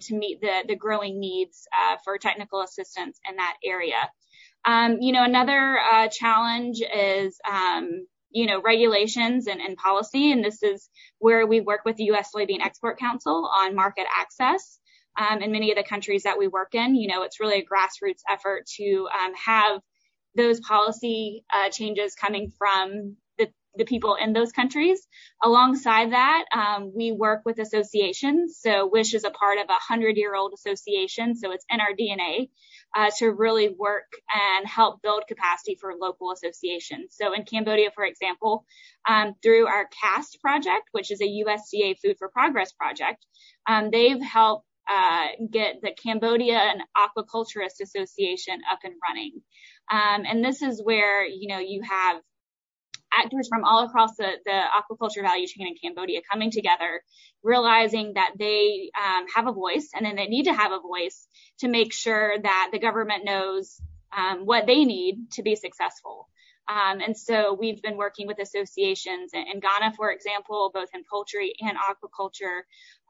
to 0.00 0.16
meet 0.16 0.40
the, 0.40 0.74
growing 0.74 1.20
needs 1.20 1.66
uh, 1.72 1.96
for 2.02 2.18
technical 2.18 2.62
assistance 2.62 3.20
in 3.28 3.36
that 3.36 3.56
area. 3.64 4.10
You 5.00 5.12
know, 5.12 5.22
another 5.22 5.78
uh, 5.78 6.08
challenge 6.08 6.80
is, 6.80 7.38
you 8.30 8.46
know, 8.46 8.60
regulations 8.60 9.46
and, 9.46 9.60
and, 9.60 9.76
policy, 9.76 10.32
and 10.32 10.44
this 10.44 10.62
is 10.62 10.90
where 11.18 11.46
we 11.46 11.60
work 11.60 11.82
with 11.84 11.96
the 11.96 12.04
U.S. 12.04 12.30
Soybean 12.34 12.60
Export 12.60 12.98
Council 12.98 13.48
on 13.54 13.74
market 13.74 14.06
access. 14.14 14.78
Um, 15.18 15.42
in 15.42 15.50
many 15.50 15.72
of 15.72 15.76
the 15.76 15.82
countries 15.82 16.22
that 16.22 16.38
we 16.38 16.46
work 16.46 16.74
in, 16.74 16.94
you 16.94 17.08
know, 17.08 17.22
it's 17.22 17.40
really 17.40 17.58
a 17.58 17.64
grassroots 17.64 18.22
effort 18.28 18.66
to 18.76 19.08
have 19.46 19.80
those 20.36 20.60
policy 20.60 21.44
uh, 21.52 21.70
changes 21.70 22.14
coming 22.14 22.52
from 22.56 23.16
the 23.78 23.84
people 23.84 24.16
in 24.16 24.32
those 24.32 24.52
countries. 24.52 25.06
Alongside 25.42 26.12
that, 26.12 26.44
um, 26.52 26.92
we 26.94 27.12
work 27.12 27.42
with 27.46 27.58
associations. 27.58 28.58
So 28.60 28.86
WISH 28.86 29.14
is 29.14 29.24
a 29.24 29.30
part 29.30 29.58
of 29.58 29.68
a 29.70 29.74
hundred 29.74 30.16
year 30.16 30.34
old 30.34 30.52
association. 30.52 31.34
So 31.34 31.52
it's 31.52 31.64
in 31.70 31.80
our 31.80 31.92
DNA 31.98 32.50
uh, 32.94 33.10
to 33.18 33.30
really 33.30 33.68
work 33.68 34.10
and 34.34 34.66
help 34.66 35.00
build 35.00 35.24
capacity 35.28 35.78
for 35.80 35.94
local 35.98 36.32
associations. 36.32 37.14
So 37.18 37.32
in 37.32 37.44
Cambodia, 37.44 37.90
for 37.94 38.04
example, 38.04 38.64
um, 39.08 39.34
through 39.42 39.66
our 39.66 39.88
CAST 40.02 40.40
project, 40.42 40.88
which 40.92 41.10
is 41.10 41.20
a 41.20 41.24
USDA 41.24 41.98
Food 42.02 42.16
for 42.18 42.28
Progress 42.28 42.72
project, 42.72 43.24
um, 43.66 43.90
they've 43.90 44.20
helped 44.20 44.66
get 45.50 45.80
the 45.82 45.92
Cambodia 46.02 46.58
and 46.58 46.82
Aquaculturist 46.96 47.80
Association 47.82 48.60
up 48.70 48.80
and 48.84 48.94
running. 49.08 49.40
Um, 49.90 50.24
and 50.26 50.44
this 50.44 50.62
is 50.62 50.82
where, 50.82 51.26
you 51.26 51.48
know, 51.48 51.58
you 51.58 51.82
have 51.88 52.20
actors 53.12 53.48
from 53.48 53.64
all 53.64 53.84
across 53.84 54.16
the, 54.16 54.32
the 54.44 54.50
aquaculture 54.50 55.22
value 55.22 55.46
chain 55.46 55.66
in 55.66 55.74
Cambodia 55.82 56.20
coming 56.30 56.50
together, 56.50 57.02
realizing 57.42 58.12
that 58.14 58.32
they 58.38 58.90
um, 58.96 59.24
have 59.34 59.46
a 59.46 59.52
voice 59.52 59.90
and 59.94 60.04
then 60.04 60.16
they 60.16 60.26
need 60.26 60.44
to 60.44 60.52
have 60.52 60.72
a 60.72 60.80
voice 60.80 61.26
to 61.60 61.68
make 61.68 61.92
sure 61.92 62.34
that 62.42 62.68
the 62.72 62.78
government 62.78 63.24
knows 63.24 63.80
um, 64.16 64.40
what 64.44 64.66
they 64.66 64.84
need 64.84 65.30
to 65.32 65.42
be 65.42 65.56
successful. 65.56 66.28
Um, 66.68 67.00
and 67.00 67.16
so 67.16 67.54
we've 67.58 67.80
been 67.80 67.96
working 67.96 68.26
with 68.26 68.38
associations 68.38 69.30
in, 69.32 69.60
Ghana, 69.60 69.94
for 69.96 70.12
example, 70.12 70.70
both 70.72 70.88
in 70.94 71.02
poultry 71.10 71.54
and 71.60 71.76
aquaculture. 71.78 72.60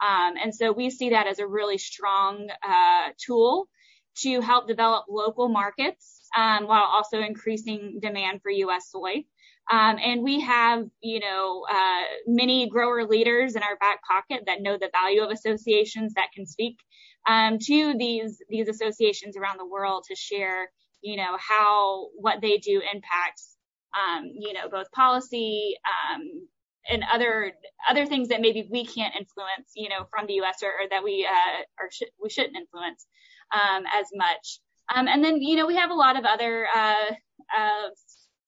Um, 0.00 0.34
and 0.42 0.54
so 0.54 0.72
we 0.72 0.90
see 0.90 1.10
that 1.10 1.26
as 1.26 1.40
a 1.40 1.46
really 1.46 1.78
strong 1.78 2.48
uh, 2.62 3.08
tool 3.18 3.68
to 4.18 4.40
help 4.40 4.68
develop 4.68 5.06
local 5.08 5.48
markets 5.48 6.28
um, 6.36 6.66
while 6.66 6.84
also 6.84 7.20
increasing 7.20 7.98
demand 8.00 8.42
for 8.42 8.50
U.S. 8.50 8.90
soy. 8.90 9.24
Um, 9.70 9.98
and 10.02 10.22
we 10.22 10.40
have, 10.40 10.86
you 11.02 11.20
know, 11.20 11.66
uh, 11.70 12.02
many 12.26 12.68
grower 12.68 13.04
leaders 13.04 13.54
in 13.54 13.62
our 13.62 13.76
back 13.76 14.02
pocket 14.02 14.44
that 14.46 14.62
know 14.62 14.78
the 14.78 14.90
value 14.92 15.22
of 15.22 15.30
associations 15.30 16.14
that 16.14 16.32
can 16.34 16.46
speak 16.46 16.78
um, 17.28 17.58
to 17.58 17.94
these 17.98 18.40
these 18.48 18.68
associations 18.68 19.36
around 19.36 19.58
the 19.58 19.66
world 19.66 20.04
to 20.08 20.16
share, 20.16 20.70
you 21.00 21.16
know, 21.16 21.36
how 21.38 22.08
what 22.16 22.40
they 22.40 22.58
do 22.58 22.80
impacts, 22.92 23.56
um, 23.94 24.30
you 24.32 24.52
know, 24.52 24.68
both 24.68 24.90
policy 24.92 25.76
um, 25.86 26.46
and 26.90 27.04
other 27.12 27.52
other 27.88 28.06
things 28.06 28.28
that 28.28 28.40
maybe 28.40 28.68
we 28.70 28.84
can't 28.84 29.14
influence, 29.14 29.72
you 29.74 29.88
know, 29.88 30.06
from 30.10 30.26
the 30.26 30.34
U.S. 30.34 30.62
or, 30.62 30.72
that 30.90 31.04
we 31.04 31.26
uh, 31.28 31.84
sh- 31.90 32.10
we 32.22 32.30
shouldn't 32.30 32.56
influence 32.56 33.06
um, 33.52 33.84
as 33.98 34.06
much. 34.14 34.60
Um, 34.94 35.06
and 35.06 35.22
then, 35.22 35.42
you 35.42 35.56
know, 35.56 35.66
we 35.66 35.76
have 35.76 35.90
a 35.90 35.94
lot 35.94 36.18
of 36.18 36.24
other 36.24 36.66
uh, 36.74 37.12
uh, 37.56 37.88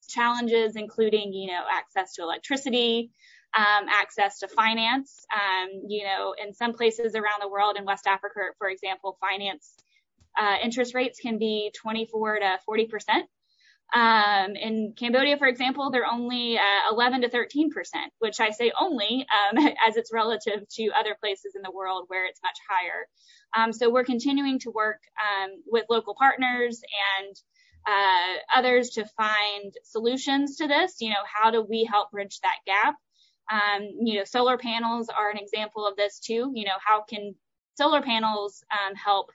challenges, 0.09 0.77
including, 0.77 1.33
you 1.33 1.49
know, 1.49 1.63
access 1.71 2.15
to 2.15 2.23
electricity, 2.23 3.11
um, 3.55 3.87
access 3.89 4.39
to 4.39 4.49
finance. 4.49 5.25
Um, 5.33 5.83
you 5.87 6.05
know, 6.05 6.35
in 6.43 6.55
some 6.55 6.73
places 6.73 7.15
around 7.15 7.41
the 7.41 7.49
world, 7.49 7.77
in 7.79 7.85
West 7.85 8.07
Africa, 8.07 8.41
for 8.59 8.69
example, 8.69 9.19
finance 9.21 9.75
interest 10.63 10.95
rates 10.95 11.19
can 11.21 11.39
be 11.39 11.73
24 11.81 12.41
to 12.41 12.59
40 12.65 12.87
percent. 12.87 13.27
Um, 13.93 14.55
in 14.55 14.95
Cambodia, 14.97 15.37
for 15.37 15.49
example, 15.49 15.91
they're 15.91 16.07
only 16.07 16.57
uh, 16.59 16.93
11 16.93 17.23
to 17.23 17.29
13 17.29 17.71
percent, 17.71 18.13
which 18.21 18.39
I 18.41 18.51
say 18.51 18.73
only 18.81 19.27
um, 19.29 19.67
as 19.87 19.97
it's 19.97 20.13
relative 20.13 20.69
to 20.77 20.91
other 20.97 21.17
places 21.21 21.55
in 21.57 21.63
the 21.63 21.73
world 21.73 22.05
where 22.09 22.27
it's 22.27 22.41
much 22.43 22.57
higher. 22.69 23.07
Um, 23.57 23.73
so 23.73 23.91
we're 23.91 24.05
continuing 24.05 24.61
to 24.61 24.71
work 24.71 25.01
with 25.67 25.87
local 25.91 26.15
partners 26.15 26.81
and 27.19 27.37
uh, 27.87 28.59
others 28.59 28.91
to 28.91 29.05
find 29.17 29.75
solutions 29.83 30.57
to 30.57 30.69
this. 30.69 30.97
You 31.01 31.11
know, 31.11 31.25
how 31.27 31.51
do 31.51 31.63
we 31.63 31.85
help 31.91 32.13
bridge 32.13 32.39
that 32.43 32.59
gap? 32.67 32.95
You 33.99 34.19
know, 34.19 34.25
solar 34.25 34.57
panels 34.57 35.09
are 35.09 35.31
an 35.31 35.39
example 35.39 35.85
of 35.85 35.97
this 35.97 36.21
too. 36.21 36.53
You 36.55 36.65
know, 36.65 36.79
how 36.85 37.03
can 37.03 37.35
solar 37.77 38.03
panels 38.03 38.63
help 38.95 39.33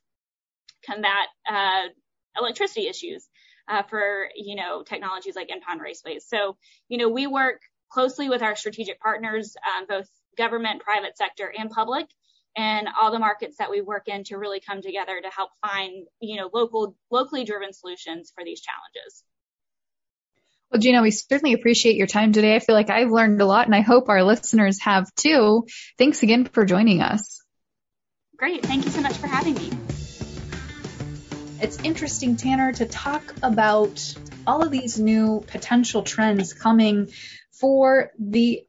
combat 0.85 1.27
uh, 1.49 1.89
electricity 2.37 2.87
issues 2.87 3.27
uh, 3.67 3.83
for, 3.83 4.29
you 4.35 4.55
know, 4.55 4.83
technologies 4.83 5.35
like 5.35 5.49
in-pond 5.49 5.81
raceways? 5.81 6.21
So, 6.27 6.57
you 6.87 6.97
know, 6.97 7.09
we 7.09 7.27
work 7.27 7.61
closely 7.89 8.29
with 8.29 8.41
our 8.41 8.55
strategic 8.55 8.99
partners, 8.99 9.55
um, 9.65 9.85
both 9.87 10.07
government, 10.37 10.81
private 10.81 11.17
sector, 11.17 11.51
and 11.57 11.69
public, 11.69 12.07
and 12.57 12.87
all 12.99 13.11
the 13.11 13.19
markets 13.19 13.57
that 13.57 13.69
we 13.69 13.81
work 13.81 14.07
in 14.07 14.23
to 14.25 14.37
really 14.37 14.59
come 14.59 14.81
together 14.81 15.19
to 15.21 15.29
help 15.29 15.49
find, 15.65 16.05
you 16.19 16.37
know, 16.37 16.49
local, 16.53 16.95
locally 17.11 17.43
driven 17.43 17.73
solutions 17.73 18.31
for 18.35 18.43
these 18.43 18.61
challenges. 18.61 19.23
Well, 20.71 20.81
Gina, 20.81 21.01
we 21.01 21.11
certainly 21.11 21.53
appreciate 21.53 21.95
your 21.95 22.07
time 22.07 22.33
today. 22.33 22.55
I 22.55 22.59
feel 22.59 22.75
like 22.75 22.89
I've 22.89 23.11
learned 23.11 23.41
a 23.41 23.45
lot 23.45 23.65
and 23.65 23.75
I 23.75 23.81
hope 23.81 24.09
our 24.09 24.23
listeners 24.23 24.81
have 24.81 25.13
too. 25.15 25.67
Thanks 25.97 26.23
again 26.23 26.45
for 26.45 26.65
joining 26.65 27.01
us. 27.01 27.41
Great. 28.35 28.65
Thank 28.65 28.85
you 28.85 28.91
so 28.91 29.01
much 29.01 29.15
for 29.15 29.27
having 29.27 29.53
me. 29.53 29.71
It's 31.65 31.79
interesting, 31.79 32.35
Tanner, 32.35 32.73
to 32.73 32.85
talk 32.85 33.33
about 33.41 34.13
all 34.45 34.61
of 34.61 34.69
these 34.69 34.99
new 34.99 35.43
potential 35.47 36.03
trends 36.03 36.53
coming 36.53 37.07
for 37.53 38.11
the 38.19 38.63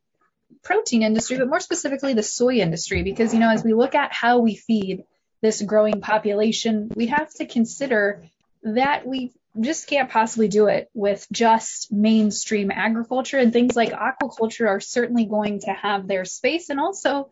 protein 0.63 1.03
industry, 1.03 1.37
but 1.37 1.47
more 1.47 1.61
specifically 1.61 2.15
the 2.15 2.23
soy 2.23 2.55
industry, 2.55 3.03
because, 3.03 3.35
you 3.35 3.41
know, 3.41 3.51
as 3.51 3.63
we 3.63 3.75
look 3.75 3.95
at 3.95 4.15
how 4.15 4.39
we 4.39 4.55
feed 4.55 5.05
this 5.43 5.61
growing 5.61 6.01
population, 6.01 6.91
we 6.97 7.09
have 7.09 7.29
to 7.35 7.45
consider 7.45 8.25
that 8.63 9.07
we 9.07 9.35
just 9.61 9.89
can't 9.89 10.09
possibly 10.09 10.49
do 10.49 10.69
it 10.69 10.89
with 10.95 11.27
just 11.31 11.93
mainstream 11.93 12.71
agriculture 12.71 13.37
and 13.37 13.53
things 13.53 13.77
like 13.77 13.93
aquaculture 13.93 14.69
are 14.69 14.81
certainly 14.81 15.27
going 15.27 15.61
to 15.61 15.71
have 15.71 16.09
their 16.09 16.25
space 16.25 16.71
and 16.71 16.81
also 16.81 17.29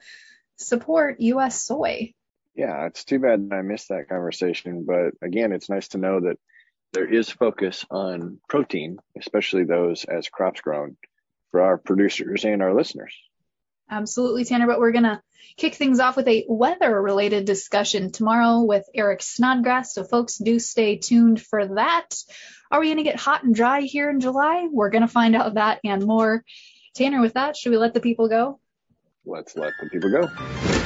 support 0.56 1.20
U.S. 1.20 1.62
soy. 1.62 2.12
Yeah, 2.54 2.86
it's 2.86 3.04
too 3.04 3.18
bad 3.18 3.48
I 3.52 3.62
missed 3.62 3.88
that 3.88 4.08
conversation, 4.08 4.84
but 4.86 5.14
again, 5.26 5.52
it's 5.52 5.68
nice 5.68 5.88
to 5.88 5.98
know 5.98 6.20
that 6.20 6.38
there 6.92 7.12
is 7.12 7.28
focus 7.28 7.84
on 7.90 8.38
protein, 8.48 8.98
especially 9.18 9.64
those 9.64 10.04
as 10.04 10.28
crops 10.28 10.60
grown 10.60 10.96
for 11.50 11.60
our 11.60 11.76
producers 11.76 12.44
and 12.44 12.62
our 12.62 12.74
listeners. 12.74 13.14
Absolutely, 13.90 14.44
Tanner. 14.44 14.66
But 14.66 14.78
we're 14.78 14.92
going 14.92 15.04
to 15.04 15.20
kick 15.56 15.74
things 15.74 16.00
off 16.00 16.16
with 16.16 16.28
a 16.28 16.46
weather 16.48 17.00
related 17.00 17.44
discussion 17.44 18.12
tomorrow 18.12 18.62
with 18.62 18.84
Eric 18.94 19.22
Snodgrass. 19.22 19.92
So, 19.92 20.04
folks, 20.04 20.38
do 20.38 20.58
stay 20.58 20.96
tuned 20.96 21.42
for 21.42 21.66
that. 21.74 22.14
Are 22.70 22.80
we 22.80 22.86
going 22.86 22.98
to 22.98 23.02
get 23.02 23.20
hot 23.20 23.44
and 23.44 23.54
dry 23.54 23.80
here 23.82 24.08
in 24.08 24.20
July? 24.20 24.66
We're 24.70 24.90
going 24.90 25.02
to 25.02 25.08
find 25.08 25.36
out 25.36 25.54
that 25.54 25.80
and 25.84 26.04
more. 26.06 26.44
Tanner, 26.94 27.20
with 27.20 27.34
that, 27.34 27.56
should 27.56 27.70
we 27.70 27.76
let 27.76 27.92
the 27.92 28.00
people 28.00 28.28
go? 28.28 28.60
Let's 29.26 29.56
let 29.56 29.72
the 29.80 29.90
people 29.90 30.10
go. 30.10 30.83